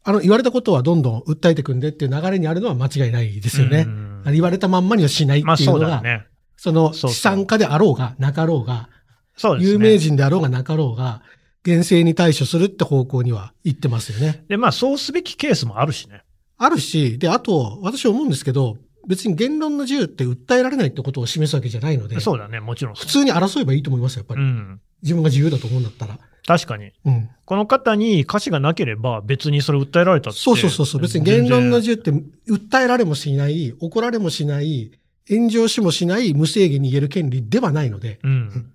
[0.05, 3.85] あの、言われたことはどんどん訴えてくんでっていう流れにあるのは間違いないですよね。
[3.87, 6.27] うん言われたまんまにはしないってまあいうのが、そうだよね。
[6.57, 8.89] そのそうそう資産家であろうが、なかろうが、
[9.37, 9.73] そうですね。
[9.73, 11.23] 有名人であろうがなかろうが、
[11.65, 14.45] 厳正に対処するって方向には行ってますよね。
[14.49, 16.23] で、まあそうすべきケースもあるしね。
[16.59, 22.95] あるし、で、あと、私思うんですけど、別に言論の自由って訴えられないってことを示すわけじゃないので、そうだね、もちろん。
[22.95, 24.43] 普通に争えばいいと思いますよ、やっぱり。
[24.43, 24.81] うん。
[25.03, 26.19] 自分が自由だと思うんだったら。
[26.47, 26.93] 確かに。
[27.05, 27.29] うん。
[27.45, 30.39] この方に歌詞がなければ別にそれ訴えられたって。
[30.39, 31.03] そうそうそうそう。
[31.03, 31.97] 別に言論の自由。
[31.97, 32.11] 由って、
[32.53, 34.93] 訴えられもしない、怒られもしない、
[35.29, 38.21] 炎上しもしない無制限に言える権利ではないので。
[38.23, 38.73] うん。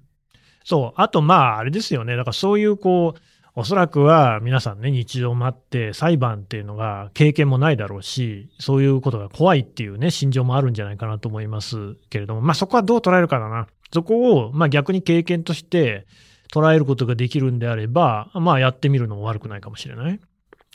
[0.63, 1.01] そう。
[1.01, 2.15] あと、まあ、あれですよね。
[2.17, 3.19] だからそういう、こう、
[3.59, 13.65] おそらくは皆さんね、日常もあって、裁判っていうのが経験もないだろうし、そういうことが怖いっていうね、心情もあるんじゃないかなと思いますけれども、まあそこはどう捉えるかだな。
[13.91, 16.05] そこを、まあ逆に経験として
[16.53, 20.19] 捉えることができるんであれば、まあやってみるのも悪くないかもしれない。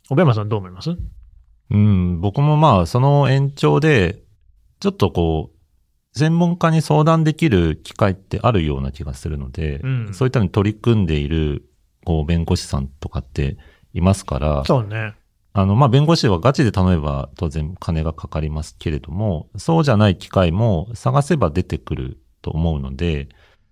[0.09, 0.90] 小山さんどう思います？
[1.71, 4.25] うん、僕もまあ、その延長で、
[4.81, 11.68] ちょっとこう、専門家に相談できる機会ってあるような気がするので、うんそういったのに取り組んでいる、
[12.05, 13.57] こう、弁護士さんとかって
[13.95, 15.15] いますから、そうね。
[15.55, 23.29] あの、まあ、弁護士はガチで頼めば当然金がかかりますけれども、そうじゃない機会も探せば出てくると思うので、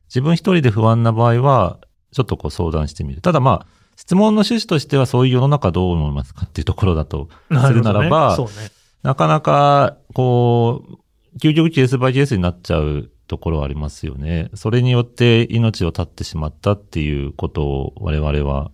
[0.08, 1.78] 自分一人で不安な場合は、
[2.12, 3.20] ちょっとこう相談してみる。
[3.20, 3.66] ただまあ、
[3.96, 8.70] 質問の趣旨としてはそういう世の中どう思いますかっていうところだとするならば、るほどねね。
[9.02, 14.50] なかなか、こう、究極ケースバイケースになっちゃうところはありますよね。
[14.54, 18.72] それによって命を絶ってしまったっていうことを我々は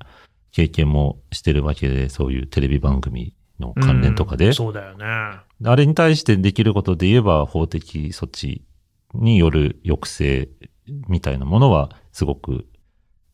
[0.50, 4.46] 経験もしてるわけで、そういうテレビ番組の関連とかで。
[4.46, 5.04] うんそうだよね。
[5.04, 8.64] あれに対してできることで言えば法的措置
[9.12, 10.48] による抑制
[11.06, 12.64] みたいなものはすごく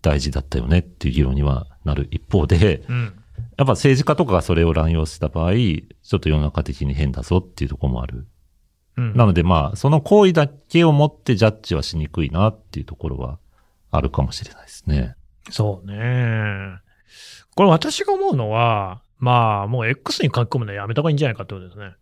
[0.00, 3.14] 大事だったよねっていう議論にはなる一方で、うん。
[3.56, 8.26] やっぱ政治家とかがそれを乱用した場合、ちょっと世の中的に変だぞっていうところもある。
[8.96, 13.38] うん、なのでまあ、その行為だけをもってジャッジはしにくいなっていうところは
[13.90, 15.16] あるかもしれないですね。
[15.50, 16.78] そうね。
[17.54, 21.94] これ私が思うのは、まあ、もう X に書き込むのはやめた方がいいんじゃないかってことですね。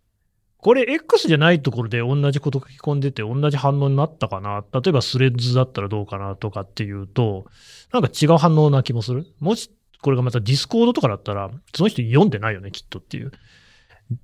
[0.57, 7.45] これ X じゃないところで同じこと書き込んでて同じ反応になったかな例えばスレッズだったらどうかなとかっていうと、
[7.91, 13.31] なんか違う反応な気もするもしこれがまたディスコードとかだったら、その人読んでないよね、きっとっていう。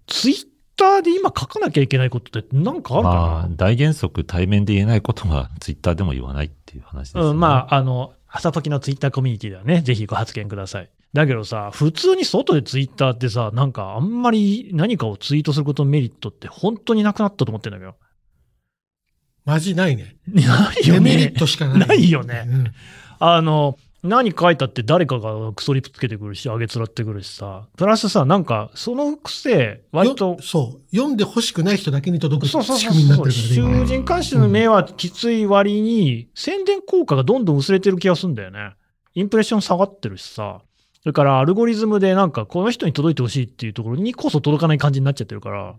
[0.07, 7.23] ツイッターで今書かなきゃいけないことってなんかあるかな、まあ、大原則対面で言えないことはツイッターでも言わないっていう話ですね。
[7.23, 10.89] うん、まあ、あの、朝時のツイッターコミュニティではね、ぜひご発言ください。
[11.13, 17.95] だけどさ、普通に外でツイッターってさ、なんかあんまり何かをツイートすることのメリットって本当になくなったと思ってんだけど。
[19.45, 20.17] マジないね。
[20.27, 20.99] ないよね。
[20.99, 21.87] デメリットしかない。
[21.87, 22.71] ないよねうん
[23.19, 27.67] あの、何書いたって誰かがクソリプつけてくるし、あげつらってくるしさ。
[27.77, 30.95] プラスさ、なんか、そのくせ、割とよ、そう。
[30.95, 33.55] 読んで欲しくない人だけに届くそうそうそう仕組みになってそう。
[33.55, 33.87] るからね。
[33.87, 38.73] 囚人監視の目はきつい割に、宣伝効果がどんどん薄れてる気がするんだよね。
[39.13, 40.61] インプレッション下がってるしさ。
[41.01, 45.75] それからアルゴリズムでなんかこの人に届いてほしいっていうところにこそ届かない感じになっちゃってるから、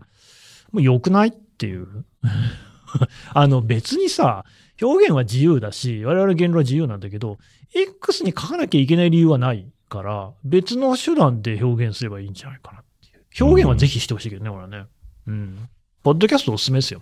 [0.71, 2.05] もう良くないっていう。
[3.33, 4.43] あの別にさ、
[4.81, 7.37] 表現は自由だし、我々言論は自由なんだけど、
[7.73, 13.45] X に書かなきゃいけない理由はないから、別の手段で表現すればいいんじゃないかなっていう。
[13.45, 14.85] 表現はぜひしてほしいけどね、俺はね。
[15.27, 15.69] うん。
[16.03, 17.01] ポッドキャストおすすめですよ。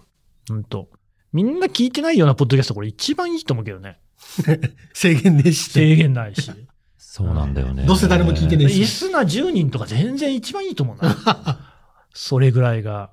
[0.49, 0.89] うんと。
[1.33, 3.99] みんな聞いてないようなポッドキャストこれ一番いいと思うけどね。
[4.93, 5.69] 制限ねえし。
[5.69, 6.51] 制限ないし。
[6.97, 7.85] そうなんだよね。
[7.85, 11.75] どうせ誰も聞いてねえしリスナー10人とか全然一番いいと思うな。
[12.13, 13.11] それぐらいが。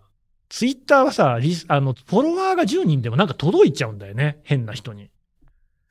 [0.55, 4.39] ツイッターはさ、リスあの、フォロワーが10人でもなんか届いちゃうんだよね。
[4.45, 5.11] 変な人に。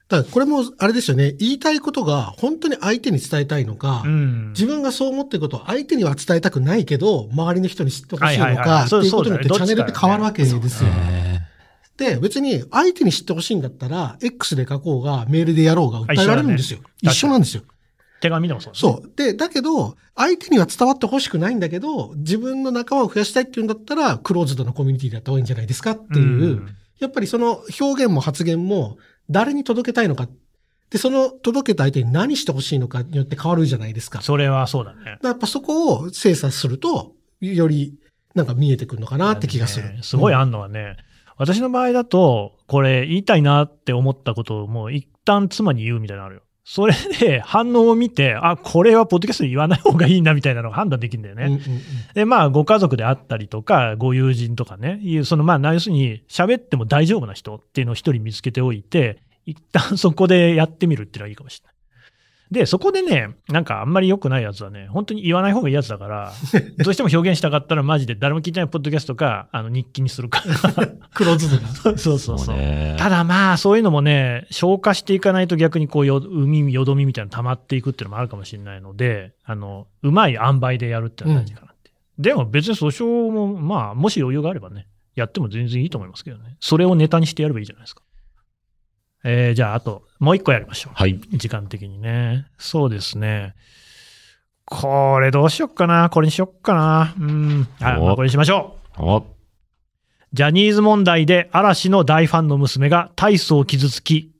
[0.08, 1.34] だからこれも、あれですよね。
[1.34, 4.49] 言いたいことが本当に相手に伝えたいのか、うん。
[4.52, 10.62] 自分がそう思ってることを相手には伝えたくないけど、周りの人に知ってほしいのか、ってそういうことによってチャンネルって変わるわけですよ。
[10.62, 11.41] ね
[11.97, 16.80] で、別に相手に知ってほしいんだったら、X で書こうが、メールでやろうが訴えられるんですよ。
[16.80, 17.63] 一緒だね一緒なんですよ。
[18.23, 18.79] 手紙でもそう、ね。
[18.79, 19.12] そう。
[19.17, 28.97] で、だけど、相手には伝わってほしくないんだけど、自分の仲間を増やしたいっていうんだったら、クローズドなコミュニティでやった方がいいんじゃないですかっていう、んやっぱりその表現も発言も、
[29.29, 30.29] 誰に届けたいのか。
[30.89, 34.21] で、その届けた相手に何してほしいのかによって変わるじゃないですか。
[34.21, 35.17] それはそうだね。
[35.21, 37.97] だやっぱそこを精査すると、より
[38.36, 39.89] なんか見えてくるのかなって気がする。
[39.89, 40.95] ねすごいあんのはね、
[41.36, 46.41] 私の場合だと、これ言いたいなって思ったことをもう一旦妻に言うみたいなのあるよ。
[46.65, 51.45] それで反応を見て、あ、これはポッドキャストで言わない方がいいなみたいなのが判断できるんだよね。
[51.45, 51.82] うんうんうん
[52.13, 61.72] で、まあ、ご家族であったりとか、ご友人とかね、いう、その、まあ、要するに、喋っても大丈夫な人っていうのを一人見つけておいて、一旦そこでやってみるっていうのはいいかもしれない。
[62.54, 66.34] で、そこでね、なんかあんまり良くないやつはね、本当に言わない方がいいやつだから、
[66.78, 70.44] どうしても表現したかったらマジで誰も聞いてないポッドキャストか、あの、日記にするか。
[71.16, 71.68] クローズドな。
[71.70, 72.56] そうそうそうそそう。
[72.98, 81.89] ただまあ、そういうのもね、消化していかないと逆にこうよ、海、よどみみたいなの溜まっていくっていうのもあるかもしれないので、あの、うまい塩梅でやるってのは大事かなって。
[82.20, 84.86] でも別に訴訟も、まあ、もし余裕があればね、
[85.16, 86.56] やっても全然いいと思いますけどね。
[86.60, 88.03] それをネタにしてやればいいじゃないですか。
[89.23, 90.93] えー、じゃあ、あと、もう一個やりましょう。
[90.95, 91.19] はい。
[91.31, 92.47] 時間的にね。
[92.57, 93.55] そうですね。
[94.65, 96.09] これどうしよっかな。
[96.09, 97.15] これにしよっかな。
[97.19, 97.67] うん。
[97.81, 99.03] あ、おまあこれにしましょう。
[99.03, 99.25] お
[100.33, 104.31] ジャニーズ問題で嵐の大ファンの娘が大層傷つき、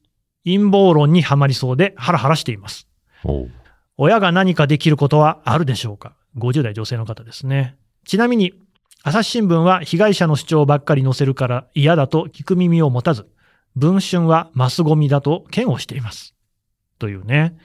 [0.44, 2.88] 陰謀論にはまりそうでハラハラしています。
[3.98, 7.76] 親が何かできることはあるでしょうか ?50 代女性の方ですね。
[8.06, 8.54] ちなみに、
[9.04, 13.28] 朝日新聞は被害者の主張ばっかり載せるから嫌だと聞く耳を持たず、
[13.76, 16.36] 文春はマスゴミだと嫌悪しています。
[17.00, 17.58] というね、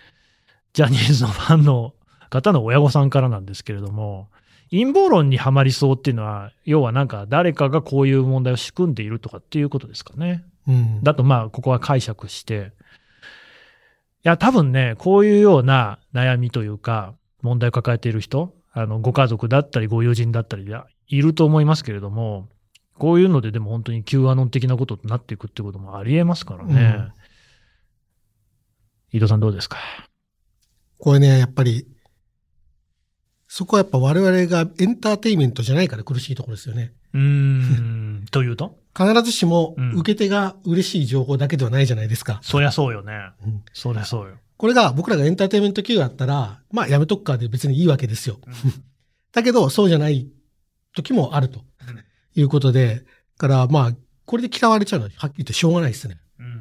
[0.72, 1.94] ジャニーズのファンの
[2.30, 4.28] 方の親御さんからなんですけれども、
[4.70, 10.44] 陰謀論にはまりそうっていうのは、要はなんか誰かがこういう問題を仕組んでいるとかっていうことですかね。
[10.66, 12.72] うんだとまあ、ここは解釈して、
[14.24, 22.48] いや、多分ね、こういうような悩みというか、問題を抱えている人、あの、ご家族だったり、ご友人だったりでいると思いますけれども、
[22.98, 27.08] こういうのででも本当に Q アノン的なことになっていくってこともありえますからね。
[29.12, 29.78] 伊藤さんどうですか？
[30.98, 31.86] これね、やっぱり、
[33.46, 36.92] そこはやっぱ我々がエンターテインメントじゃないから苦しいところですよね。
[37.14, 38.78] うーん、 というと？
[38.96, 42.40] 必ずしもうん受け手が嬉しい情報だけではないじゃないですか。
[42.42, 43.12] そりゃそうよね。
[43.44, 44.36] うんそりゃそうよ。
[44.56, 48.38] これが僕らがエンターテインメント企業だったら、まあやめとくかで別にいいわけですよ。
[49.32, 50.28] だけど、そうじゃない
[50.96, 51.60] 時もあると
[52.34, 53.04] いうことで、
[53.36, 53.92] からまあ、
[54.24, 56.18] これで嫌われちゃうのははっきり言ってしょうがないですね。
[56.38, 56.58] うんうんうん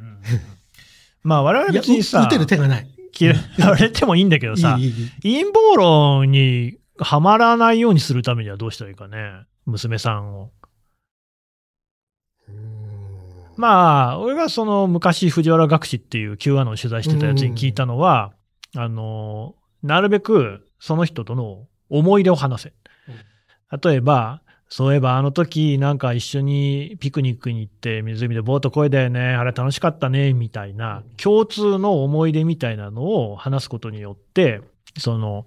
[1.23, 2.87] まあ我々別にさ、打てる手がない。
[3.19, 3.33] 嫌
[3.67, 4.77] われてもいいんだけどさ、
[5.23, 10.51] 陰謀論にはまらないようにするためにはどうしたらいいかね、娘さんを。
[13.57, 18.31] まあ、俺がその昔、藤原学士っていう Q アノンを取材してたやつに聞いたのは、
[18.75, 22.73] あの、なるべくその人との思い出を話せ。
[23.83, 34.61] 例えば、そういえばあの時なんか一緒にピクニックに行って湖でボートこいだよね、あれ楽しかったね、みたいな共通の思い出みたいなのを話すことによって、
[34.97, 35.45] その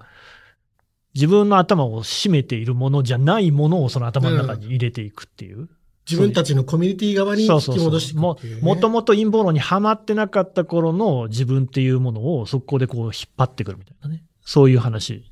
[1.14, 5.68] 自分の頭を占めているものじゃないものをその頭の中に入れていくっていう。
[6.09, 8.62] 自分たちのコミュニティ側に引き戻していくもっていう、ね。
[8.62, 14.24] もともと陰謀論にはまってなかった頃の自分っていうものをそこでこう引っ張ってくるみたいなね。
[14.42, 15.30] そういう話。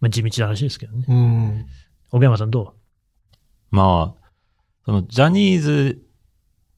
[0.00, 1.04] まあ、地道な話ですけどね。
[1.08, 1.66] うん。
[2.10, 2.74] 小山さんど
[3.70, 4.30] まあ、
[4.84, 6.02] そのジャニーズ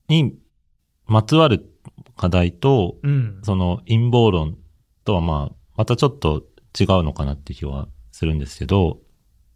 [0.08, 0.38] に
[1.06, 1.70] まつわる
[2.16, 3.40] 課題と、ううん。
[3.42, 4.58] その陰謀論
[5.04, 6.44] とはまあ、またちょっと
[6.78, 8.98] 違うのかなって気はするんですけど、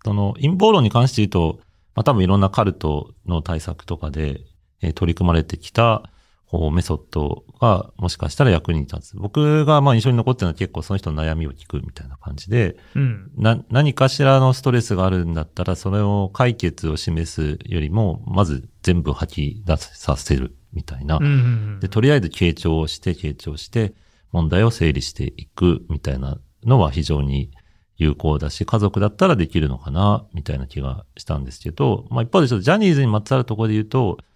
[0.05, 1.61] その陰謀論に関して言うと、
[1.95, 4.41] まあ多分いろんなカルトの対策とかで、
[4.81, 6.11] えー取り組まれてきた、
[6.53, 9.17] こうメソッドがもしかしたら役に立つ。
[9.17, 13.31] 僕がまあ印象に残ってるのは結構その人の悩みを聞くみたいな感じで、うん。
[13.39, 21.17] な、何かしらのストレスがあるんだったら、それを解決を示すよりも、まず全部吐き出させるみたいな。
[21.17, 21.37] うんうんう
[21.77, 23.95] んで、とりあえず傾聴をして、傾聴して、
[24.31, 27.51] 問題を整理していくみたいなのは非常に
[27.97, 34.27] 有効だし、家族だったらできるのかな、みたいな気がしたんですけど、まあ一方でちょっとジャニーズにまつわるところで言うと、や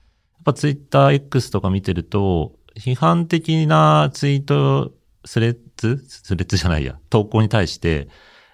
[0.40, 4.92] っぱツイッター X とか見てると、批判的なツイート、
[5.24, 8.08] スレッズスレッズじゃないや、投稿に対して、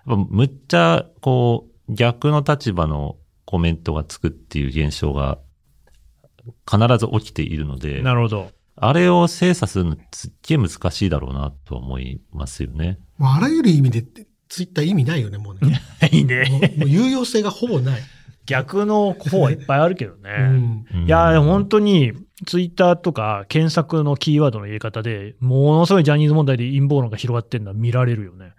[0.07, 5.39] やっぱむっちゃ、こう、逆の立場のコメントがつくっていう現象が
[6.71, 8.51] 必ず起きているので、なるほど。
[8.77, 12.99] あれを精査するのすっげえ難しいだろうなと思いますよね。
[13.19, 14.03] もうあらゆる意味で
[14.49, 15.81] ツイッター意味ないよね、もうね。
[16.11, 16.75] いいもね。
[16.77, 18.01] うもう有用性がほぼない。
[18.47, 20.31] 逆の方はいっぱいあるけどね。
[20.39, 20.87] うん。
[20.95, 22.13] うんいや、本当に、
[22.45, 28.53] ツイッターとか検索のキーワードの入れ方で、ものすごいジャニーズ問題で陰謀論が広がってるのは見られるよね。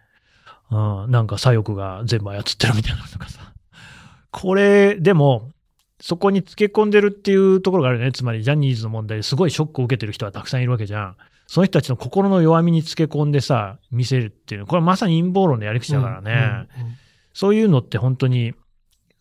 [0.71, 3.53] うん、なんか左翼が全部操ってるみたいなのとかさ。
[4.31, 5.51] これ、でも、
[5.99, 8.11] そこにつけ込んでるっていうところがあるよね。
[8.13, 11.15] つまり、ジャニーズの問題ですごいショックを受けてる人はたくさんいるわけじゃん。
[11.47, 14.67] その人たちの心の弱みにつけ込んでさ、見せるっていうの。
[14.67, 16.67] これまさに陰謀論のやり口だからね。
[16.77, 16.93] うんうん
[17.33, 18.53] そういうのって本当に、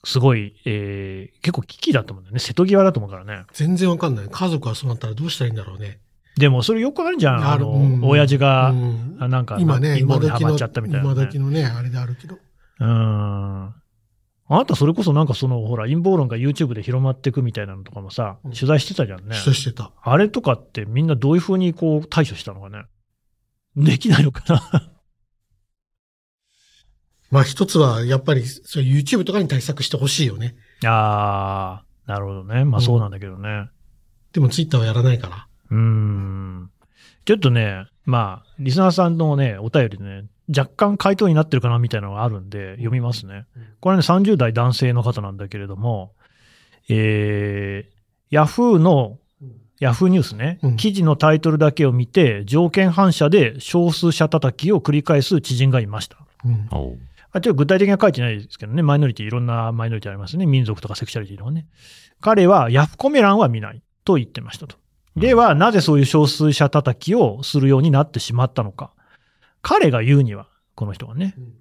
[0.05, 2.41] すごい、えー結構危機だと思うんだよね。
[2.41, 3.45] 瀬戸際だと思うからね。
[3.53, 4.29] 全然わかんない。
[4.31, 6.01] 家族がそうなったらどうしたらいいんだろうね。
[6.37, 7.47] でも、それよくあるじゃん。
[7.47, 11.27] あの、うん親父が、うんあなんか、今ね、今時マっちゃったみたいな、今ね。
[11.27, 12.39] 時のね、あれであるけど。
[12.81, 13.67] うん。
[13.69, 13.75] あ
[14.49, 19.35] なたそれこそなんかその、ほら、陰謀論が YouTube で広まっていくみたいなのとかもさ、うん取材してたじゃんね。
[19.37, 19.93] 人してた。
[20.03, 22.85] あれとかってみんなどういうふうにこう対処したのかね。
[23.77, 24.91] できないのかな。
[27.33, 30.55] まあ一つは、やっぱり、そ YouTube とかに対策してほしいよね。
[30.85, 32.65] あー、なるほどね。
[32.65, 33.71] まあそうなんだけどね。
[34.33, 35.47] でも Twitter はやらないから。
[35.71, 36.71] うーん
[37.25, 43.47] ちょっとね、まあ、リスナーさんのね、お便りでね、若干回答になってるかなみたいなのがあるんで、読みますね。
[43.81, 46.13] これね、30代男性の方なんだけれども、
[46.89, 47.93] えー、
[48.31, 49.19] ヤフーの、
[49.79, 56.19] ヤフーニュースね、うん記事のタイトルだけを見て、条件反射で少数者叩きを繰り返す知人がいました。
[56.45, 56.69] うん。
[57.33, 60.47] あちょっと具体的には書いてないですけどね、マイノリティ、いろんなマイノリティありますね。
[60.47, 61.67] 民族とかセクシャリティとかね。
[62.21, 64.77] 彼はヤフコメ欄は見ないと言ってましたと。
[65.17, 68.93] では、なぜそういう少数者叩きをするようになってしまったのか。
[69.61, 71.53] 彼が言うには、この人がねうん、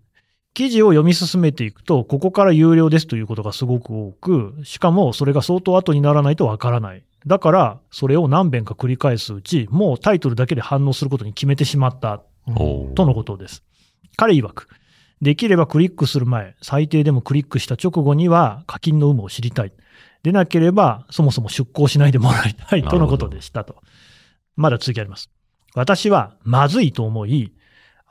[0.54, 7.04] 記事を読み進めていくと、ここから有料ですということがすごく多く、しかもそれが相当後にならないとわからない。
[7.28, 12.24] だから、それを何遍か繰り返すうち、もうタイトルだけで反応することに決めてしまった
[12.96, 13.64] とのことです。
[14.16, 14.68] 彼曰く、
[15.22, 19.74] できればクリックする前、最低でもクリックした直後には課金の有無を知りたい。
[20.24, 23.76] でなければ、そもそも出稿しないでもらいたいとのことでしたと。
[24.56, 25.30] まだ続きあります。
[25.76, 27.54] 私はまずいと思い、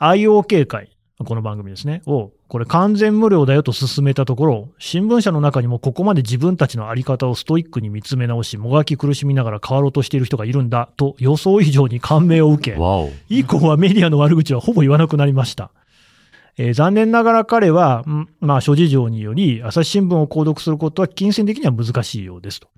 [0.01, 12.79] IOK 会、この番組ですね、を、これ完全無料だよと勧めたところ、新聞社の中にもここまで自分たちのあり方をストイックに見つめ直し、もがき苦しみながら変わろうとしている人がいるんだと予想以上に感銘を受け。
[13.29, 15.71] 以降はメディアの悪口はほぼ言わなくなりました。
[16.61, 22.69] えー残念ながら彼は、んまあ、諸事情により、朝日新聞を購読することは金銭的には難しいようですと。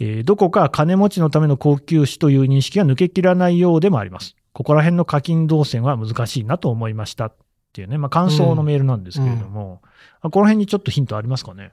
[0.00, 4.36] えーどこか金持ちのための高級紙という認識が抜けきらないようでもあります。
[4.52, 7.36] ここら辺の課金動線は難しいなと思いましたっ
[7.72, 9.80] ていうね、まあ、感想のメールなんですけれども、
[10.20, 11.72] あこの辺にちょっとヒントありますかね。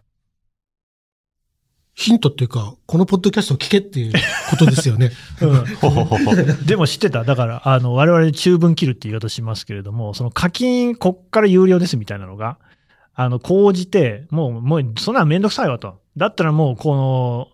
[2.00, 4.14] ヒントっていうか、このポッドキャストを聞けっていう
[4.50, 5.12] ことですよね。
[6.66, 7.26] でも知ってた。
[7.26, 12.58] だから、あの、我々中文切るって言い方しますけれども、その課金、こっから有料ですみたいなのが、
[13.16, 16.00] あの、講じて、もう、もう、そんなのめんどくさいわと。
[16.16, 17.48] だったらもう、この、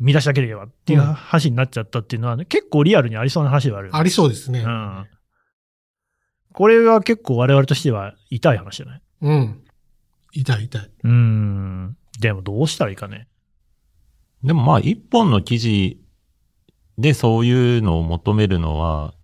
[0.00, 3.90] 見出しだけでいいわっていううん話になっちゃったっていうのは、ね結構リアルにありそうな話ではある。
[3.92, 4.66] ありそうですねう。
[4.66, 5.06] ん。
[6.54, 9.62] これは結構我々としては痛い話じゃないうん。
[10.32, 10.90] 痛い痛い。
[11.04, 11.96] うーん。
[12.20, 13.28] でもどうしたらいいかね。
[14.44, 16.00] でもまあ、一本の記事
[16.98, 19.14] でそういうのを求めるのは、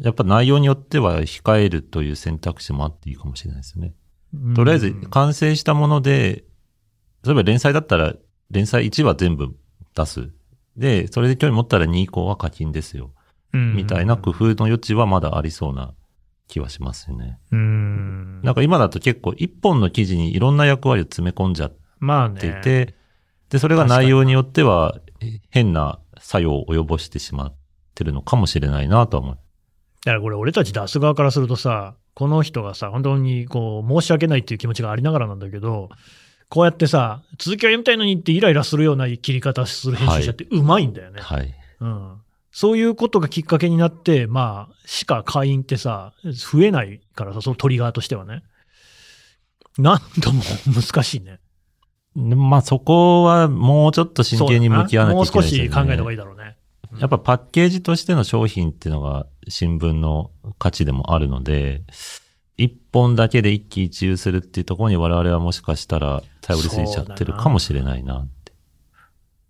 [0.00, 3.94] やっぱ内容によっては控えるという選択肢もあっていいかもしれないですね。
[4.54, 6.44] とりあえず完成したもので、
[7.24, 8.14] 例えば連載だったら
[8.50, 9.54] 連載1は全部
[9.94, 10.30] 出す。
[10.76, 13.12] で、それで興味持ったら2以降は課金ですよ。
[13.52, 15.94] みたいな工夫の余地はまだありそうな
[16.48, 17.38] 気はしますよね。
[17.52, 18.42] うん。
[18.42, 22.94] なんか今だと結構一本の記事にいろんな役割を詰め込んじゃっまあね。
[23.54, 24.98] で、それが内容によっては
[25.48, 27.54] 変な作用を及ぼしてしまっ
[27.94, 29.38] てるのかもしれないなとは思う。
[30.04, 35.88] だからこれ、俺たち出す側からするとさ、この人がさ、本当にこう、申し訳ないっていう気持ちがありながらなんだけど、
[36.48, 41.20] こうやってさ、続きは読みたいのにってイライラするような切り方する編集者ってうまいんだよね。
[41.20, 41.54] はい。
[41.78, 42.16] うん。
[42.50, 48.42] そういうことがきっかけになって、まあ、しか会員ってさ、増えないからさ、そのトリガーとしてはね。
[49.78, 51.38] なんとも難しいね。
[52.16, 55.68] でまあそこはもうちょっと真剣に向き合わなきゃいけないですよね。
[55.68, 56.56] もう少し考えた方がいいだろうね。
[57.00, 61.82] やっぱパッケージとしての商品っていうのが新聞の価値でもあるので、
[62.56, 68.52] 一本だけで一喜一憂するっていうところに我々はもしかしたら頼りすぎちゃってるかもしれないなって。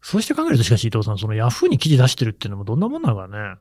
[0.01, 3.57] そうして考えると、しかし伊藤さん、そのヤフーに記事出してるっていうのもどんなもんなのかね。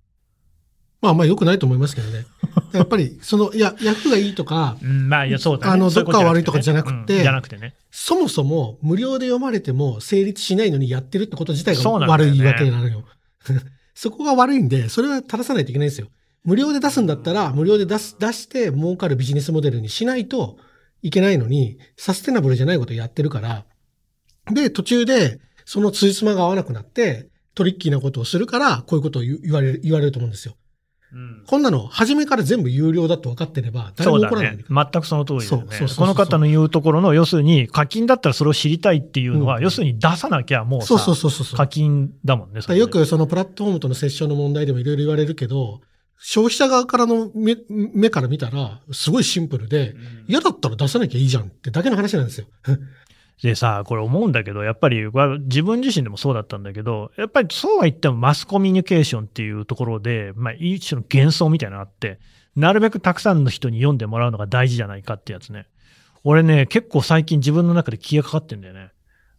[1.04, 2.26] まあまあ良くないと思いますけどね。
[2.72, 5.74] やっぱり、その、いや、ヤフーがいいとか、うん、まあ、いや、そうだね。
[5.74, 7.76] あのどっか悪いとかじゃなくてうんじゃなくてね。
[7.92, 13.04] そもそも無料で読まれても成立しないのにやってるってこと自体が悪いわけなのよ。
[13.94, 16.08] そこが悪いんで、それは正さないといけないんですよ。
[16.46, 20.58] 無料で出すんだったら、無料で出す、出して儲かるビジネスモデルにしないと
[21.02, 23.66] いけないのに、サステナブルじゃないことをやってるから、
[24.52, 30.56] で、途中で、そのついつまが合わなくなって、トリッキーなことをするから、こういうことを言言われる、言われると思うんですよ。
[31.14, 31.44] うん。
[31.46, 34.66] こんなの、初めから全部有料だと分かってれば、誰も怒らないね。
[34.68, 35.88] 全くその通りだよね。
[35.96, 39.64] この方の言うところの、要するに課金だったらそれを知りたいっていうのは、うん。
[39.64, 41.58] 要するに出さなきゃもうさそうそうそうそう。
[41.58, 45.82] 課金だもんねよくそのプラットフォームとの接触の問題でもいろいろ言われるけど、
[46.26, 49.94] 消費者側からの目目から見たら、すごいシンプルで、
[50.28, 52.48] 嫌だったら出さなきゃいいじゃんってだけの話なんですよ。
[53.42, 55.06] でさ、これ思うんだけど、やっぱり
[55.42, 62.20] 自分自身でもそうだったんだけど、やっぱりそうは言ってもマスコミュニケーションっていうところで、まあ、一種の幻想みたいなのがあって、
[62.56, 65.66] なるべくたくさんの人に読んでもらうのが大事じゃないかってやつね。
[66.24, 68.92] 俺ね、結構最近自分の中で気がかかってんだよね。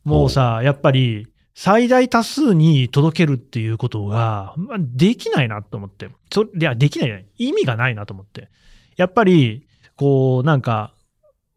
[0.04, 6.10] もうさ、やっぱり最大多数に届けるっていうことが、まあ、できないなと思って。
[6.30, 7.26] そいや、できないね。
[7.38, 8.50] 意味がないなと思って。
[8.96, 9.66] やっぱり、
[9.96, 10.92] こう、なんか、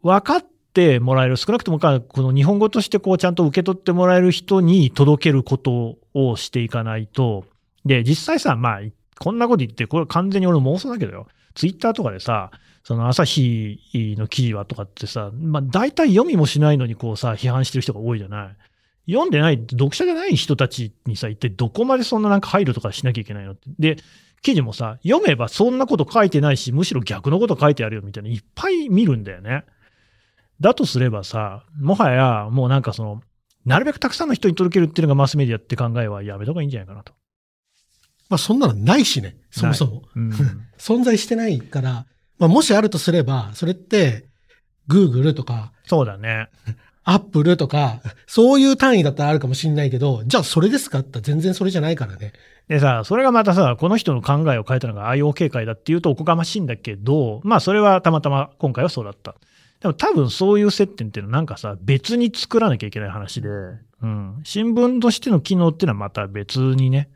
[0.03, 7.45] 分かっててもらえる、少なくともか、この日本語としてこうちゃんと受け取ってもらえる人に届けることをしていかないと、
[7.83, 8.81] で、実際さ、まあ、
[9.19, 11.27] こんなこと言って、これ完全に俺妄想だけどよ。
[11.55, 12.51] ツイッターとかでさ、
[12.83, 13.79] その朝日
[14.17, 19.11] の記事はとかってさ、まあ大体読みもしないのにこうさ、批判してる人が多いじゃない。
[19.11, 23.61] 読んでない、読者じゃない人たちにさ、一体どこまでそんななんか配慮とかしなきゃいけないのって。
[23.79, 23.97] で、
[24.43, 29.65] 記事もさ、読めばそんなこと書いてないし、むしろ逆のこと書いてあるよみたいな、いっぱい見るんだよね。
[30.59, 33.21] だとすればさ、もはやもうなんかその、
[33.65, 37.13] なるべくたくさんの人に届けるっていうのがマスメディアって考えはやめた方がいいんじゃないかなと。
[38.29, 40.03] まあそんなのないしね、そもそも。
[40.15, 40.31] うん。
[40.77, 42.05] 存在してないから、
[42.39, 44.27] まあもしあるとすれば、それって、
[44.89, 46.49] Google とか、そうだね。
[47.03, 52.33] Apple とか、そういう単位だったらあるかもしれないけど、じゃあそれですかって全然それじゃないからね。
[52.67, 59.35] でさ、それがまたさ、この人の考えを変えたのが IO 会だっていうとおこがましいんだけど、まあそれはたまたま今回はそうだった。
[59.81, 63.49] でも多分そういう接点っていうのはなんかさ、別に作らなきゃいけない話で、
[64.01, 64.41] うん。
[64.43, 67.09] 新聞としての機能っていうのはまた別にね、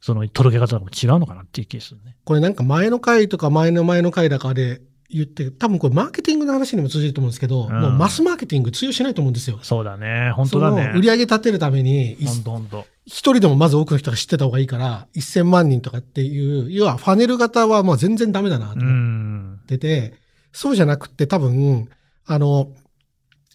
[0.00, 2.16] その届け方とかも違うのかなっていう気がするね。
[2.24, 9.58] これなんか前の回とか前の前の回だかで言って、多分これマーケティングの話にも通じると思うんですけど、んもうマスマーケティング通用しないと思うんですよ。
[9.62, 10.32] そうだね。
[10.34, 10.92] 本当だね。
[10.94, 12.86] 売り上げ立てるために、ほんとほんと。
[13.04, 19.60] 一人でもまず多くの人が知ってた方がいいから、1000万人とかっていう、要はファネル型はもう全然ダメだなとう思ん。
[19.62, 20.14] ってて、
[20.56, 21.90] そうじゃなくって多分、
[22.24, 22.72] あの、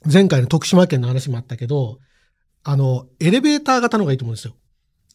[0.06, 1.98] 前回の徳島県の話もあったけど、
[2.64, 4.54] あの、エレベーター型の方がいいと思うんですよ。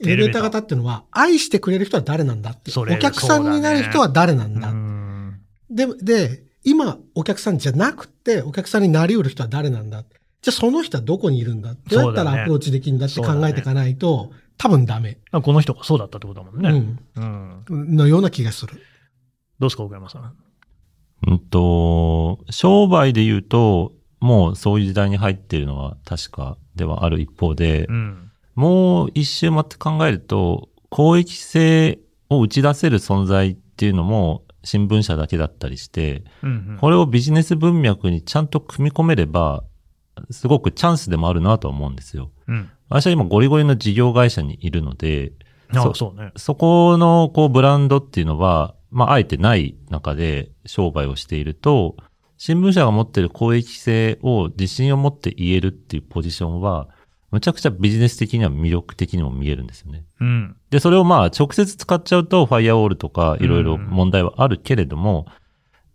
[0.00, 2.72] エレベーター型っていうのは、愛してくれる人は誰なんだって。
[2.76, 4.70] お客さんになる人は誰なんだ。
[4.70, 10.02] うんで、で、今、お客さんじゃなくて、お客さんになりうる人は誰なんだ
[10.42, 15.18] じゃあその人はどこにいるんだどうやったらアプローチできるんだって考えていかないと、多分ダメ。
[15.30, 16.98] この人がそうだったってことだもんね。
[17.16, 17.64] うん。
[17.70, 17.96] うん。
[17.96, 18.74] のような気がする。
[19.60, 20.45] どうですか、岡山さん。
[21.26, 28.30] うんと、商売で言うと、もうそういう時代に入っているのは確かではある一方で、うん。
[28.54, 31.98] もう一周待って考えると、公益性
[32.30, 39.64] を打ち出せる存在っていうのも新聞社だけだったりして、うんうんこれをビジネス文脈にちゃんと組み込めれば、
[40.30, 42.30] すごくチャンスでもあるなとは思うんですよ。
[42.48, 42.70] うん。
[42.88, 45.32] 私は今ゴリゴリの事業会社にいるので、
[45.70, 46.32] あそそうね。
[46.36, 51.96] そこのこうブランドっていうのは、まあ、あえてない中で商売をしていると、
[52.38, 56.88] 新聞社が持ってる公益性を自信を持って言えるっていうポジションは、
[57.30, 60.04] むちゃくちゃビジネス的には魅力的にも見えるんですよね。
[60.20, 60.56] うん。
[60.70, 65.26] で、それをまあ直接使っちゃうと、ファイアウォールとかいろいろ問題はあるけれども、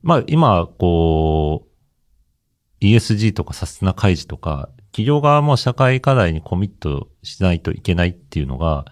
[0.03, 8.85] まあ今、こう、ESG とかサステナ開示とか、企業側も社会課題にコミットしないといけないっていうのが、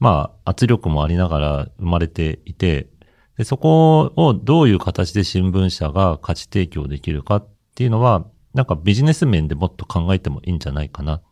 [0.00, 2.88] まあ圧力もありながら生まれていて、
[3.36, 11.22] でそこをどういう形で新聞社が価値提供できるかっていうのは、なんかビジネス面でもっと考えてもいいんじゃないかなっ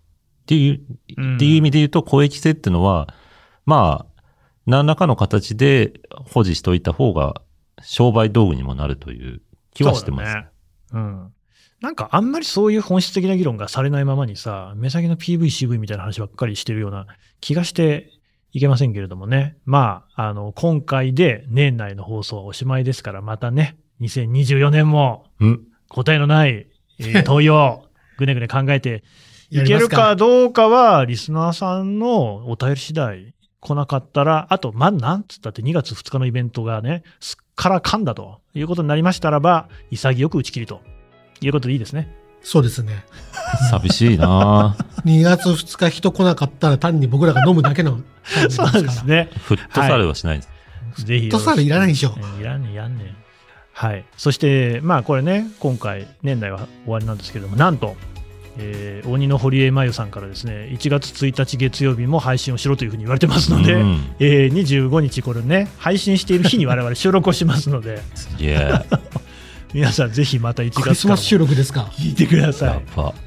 [0.46, 0.80] ていう、
[1.16, 3.14] うんっていう意味で言うと、公益性っていうのは、
[3.64, 4.22] まあ、
[4.66, 7.40] 何らかの形で保持しておいた方が
[7.82, 9.42] 商売道具にもなるという
[9.74, 10.32] 気はしてます。
[10.32, 10.48] そうだね。
[10.92, 11.32] うん。
[11.80, 17.07] なんかあんまりそういう本質的な議論がされないままにさ、目先の PV、CV みたいな話ばっかりしてるような
[17.40, 18.12] 気がして
[18.53, 19.57] いけませんけれどもね。
[19.64, 25.61] まあ、あの、今回で年内の放送はおしまいですから、またね、2024年もうん。
[25.88, 26.66] 答えのない、
[26.98, 27.84] えー 問いを
[28.16, 29.05] ぐねぐね考えて
[29.50, 40.80] いけるかどうかは、リスナーさんのお便り次第来なかったら、あと、ま、なんつったって2月2日のイベントがね、すっからかんだということになりましたらば、潔く打ち切りと
[41.40, 42.11] いうことでいいですね。
[42.42, 43.05] そうですね。
[43.70, 48.00] 寂しいなぁ2月2日人来なかったら単に僕らが飲むだけの
[48.50, 48.64] そ。
[48.78, 49.30] うですね。
[49.38, 50.42] フットサルはしないで
[50.94, 51.05] す。
[51.05, 51.22] ぜひ。
[51.22, 53.16] フットサルいらないでしょえーいらんねん、いらんねん。
[53.72, 54.05] はい。
[54.16, 57.96] そして、まあこれね、今回、年内は終わりなんですけれども、なんと、
[58.59, 68.70] えー鬼の堀江真由さんからですね、1月1日月曜日も配信をしろというふうに言われてますので、うんえー25日、これね、配信している日に我々収録をしますので、すげえ。
[69.80, 71.80] や皆さんぜひまた1月クリスマス収からも録ですか。
[71.92, 72.80] 聞いてくださ。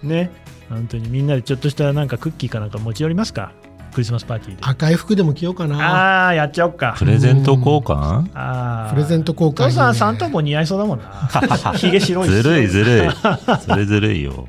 [0.03, 0.07] い。
[0.07, 0.31] ね。
[0.69, 3.51] 本当にみんなでちょっとしたなんかクッキーかなんか持ち寄りますか？
[3.93, 4.57] クリスマスパーティーで。
[4.61, 6.27] 赤い服でも着ようかな。
[6.27, 7.05] あー、やっちゃおっかプ。
[7.05, 8.29] レゼント交換？
[8.33, 11.05] あープレゼント交換父さん、サンタも似合いそうだもんな。
[11.77, 13.09] ひげ白いしずるいずるい。
[13.65, 14.47] それずるいよ。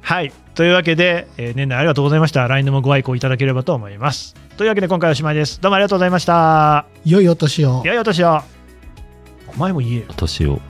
[0.00, 0.32] はい。
[0.54, 2.48] というわけで、えー年内ありがとうございました。
[2.48, 4.34] 来年もご愛顧いただければと思います。
[4.56, 5.60] というわけで今回はおしまいです。
[5.60, 6.86] どうもありがとうございました。
[7.04, 7.82] 良いお年を。
[7.84, 8.40] 良いお年を。
[9.54, 10.02] お前も言えよ。
[10.16, 10.60] 年を。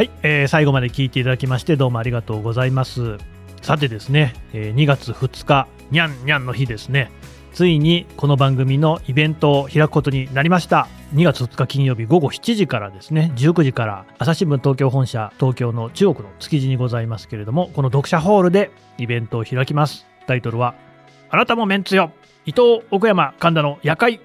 [0.00, 3.18] はい、えー最後まで聞いていただきましてどうもありがとうございます。
[3.60, 7.10] さてですね、えー2月2日、にゃんにゃんの日ですね、
[7.52, 10.88] ついにこの番組のイベントを開くことになりました。
[11.14, 20.06] 2月2日金曜日午後7時からですね、19時から朝日新聞東京本社、東京の中国の築地にございますけれども、この読者ホールでイベントを開きます。
[20.26, 20.74] タイトルは、
[21.28, 22.10] あなたもメンツよ
[22.46, 24.20] 伊藤奥山神田の夜会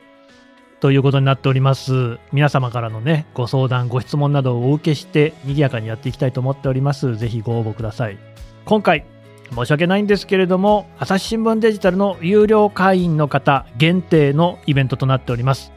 [0.79, 2.19] ということになっております。
[2.31, 7.15] 皆様からのね、ご相談、ご質問などをお受けして、賑やかにやっていきたいと思っております。
[7.15, 8.17] ぜひご応募ください。
[8.65, 9.05] 今回、
[9.53, 15.71] 申し訳ないんですけれども、朝日新聞デジタルの有料会員の方限定のイベントとなっております。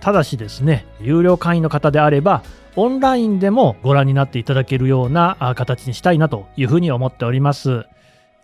[0.00, 2.42] ただしですね、有料会員の方であれば、
[2.76, 7.86] オンラインでもご覧になっていただけるようなあ形にしたいなというふうに思っております。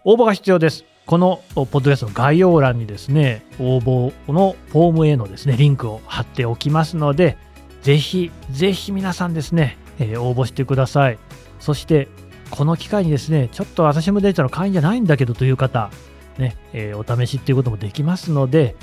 [0.05, 0.85] 応募が必要です。
[1.11, 7.37] このポッドキャストの概要欄にですね、応募のフォームへのですね、リンクを貼っておきますので、
[7.83, 11.19] ぜひ、ぜひ皆さんですね、えー応募してください。
[11.59, 12.07] そして、
[12.51, 15.91] この機会にですね、ちょっと朝日新聞デジタの会員じゃないんだけどという方、
[16.39, 18.77] ね、えーお試しっていうこともできますので、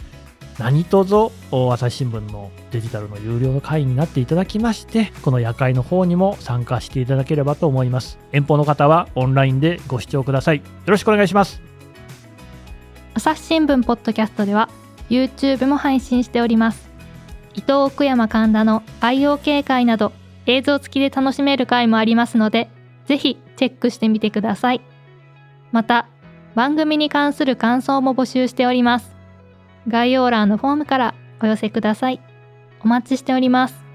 [0.60, 8.20] 何卒朝日新聞のデジタルの有料の会員になっていただきまして、この夜会の方にも参加していただければと思います。
[8.34, 10.58] 遠方の方はオンラインでご視聴ください。
[10.58, 11.67] よろしくお願いします。
[13.18, 14.70] 朝日新聞ポッドキャストでは
[15.10, 16.88] YouTube も配信しております。
[17.56, 20.12] 伊藤奥山神田の IoK 会など
[20.46, 22.70] 映像付きで楽しめる回もありますので
[23.08, 24.82] ぜひチェックしてみてください。
[25.72, 26.08] また
[26.54, 29.16] 番組に関する感想も募集しております。
[29.88, 32.22] 概要欄のフォームからお寄せください。
[32.82, 33.87] お待ちしております。